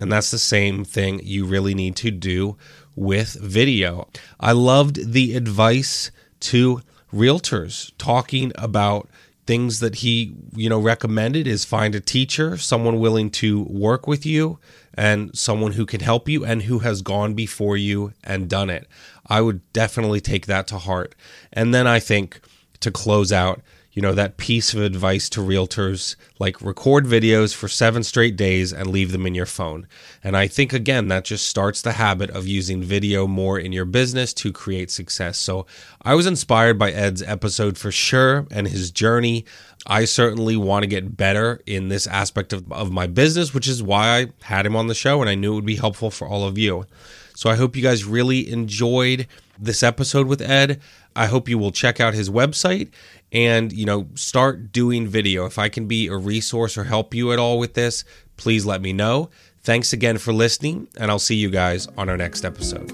[0.00, 2.56] And that's the same thing you really need to do
[2.94, 4.08] with video.
[4.38, 6.82] I loved the advice to
[7.12, 9.08] realtors talking about
[9.46, 14.26] things that he you know recommended is find a teacher someone willing to work with
[14.26, 14.58] you
[14.92, 18.86] and someone who can help you and who has gone before you and done it
[19.26, 21.14] i would definitely take that to heart
[21.50, 22.42] and then i think
[22.78, 23.62] to close out
[23.98, 28.72] you know, that piece of advice to realtors like record videos for seven straight days
[28.72, 29.88] and leave them in your phone.
[30.22, 33.84] And I think, again, that just starts the habit of using video more in your
[33.84, 35.36] business to create success.
[35.36, 35.66] So
[36.00, 39.44] I was inspired by Ed's episode for sure and his journey.
[39.84, 43.82] I certainly want to get better in this aspect of, of my business, which is
[43.82, 46.28] why I had him on the show and I knew it would be helpful for
[46.28, 46.86] all of you.
[47.34, 49.26] So I hope you guys really enjoyed
[49.58, 50.80] this episode with Ed.
[51.16, 52.90] I hope you will check out his website
[53.32, 57.32] and you know start doing video if i can be a resource or help you
[57.32, 58.04] at all with this
[58.36, 59.28] please let me know
[59.62, 62.90] thanks again for listening and i'll see you guys on our next episode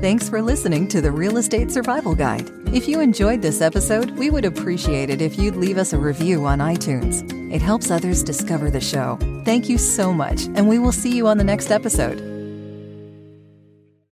[0.00, 2.50] Thanks for listening to the Real Estate Survival Guide.
[2.72, 6.44] If you enjoyed this episode, we would appreciate it if you'd leave us a review
[6.44, 7.24] on iTunes.
[7.50, 9.18] It helps others discover the show.
[9.46, 12.35] Thank you so much, and we will see you on the next episode.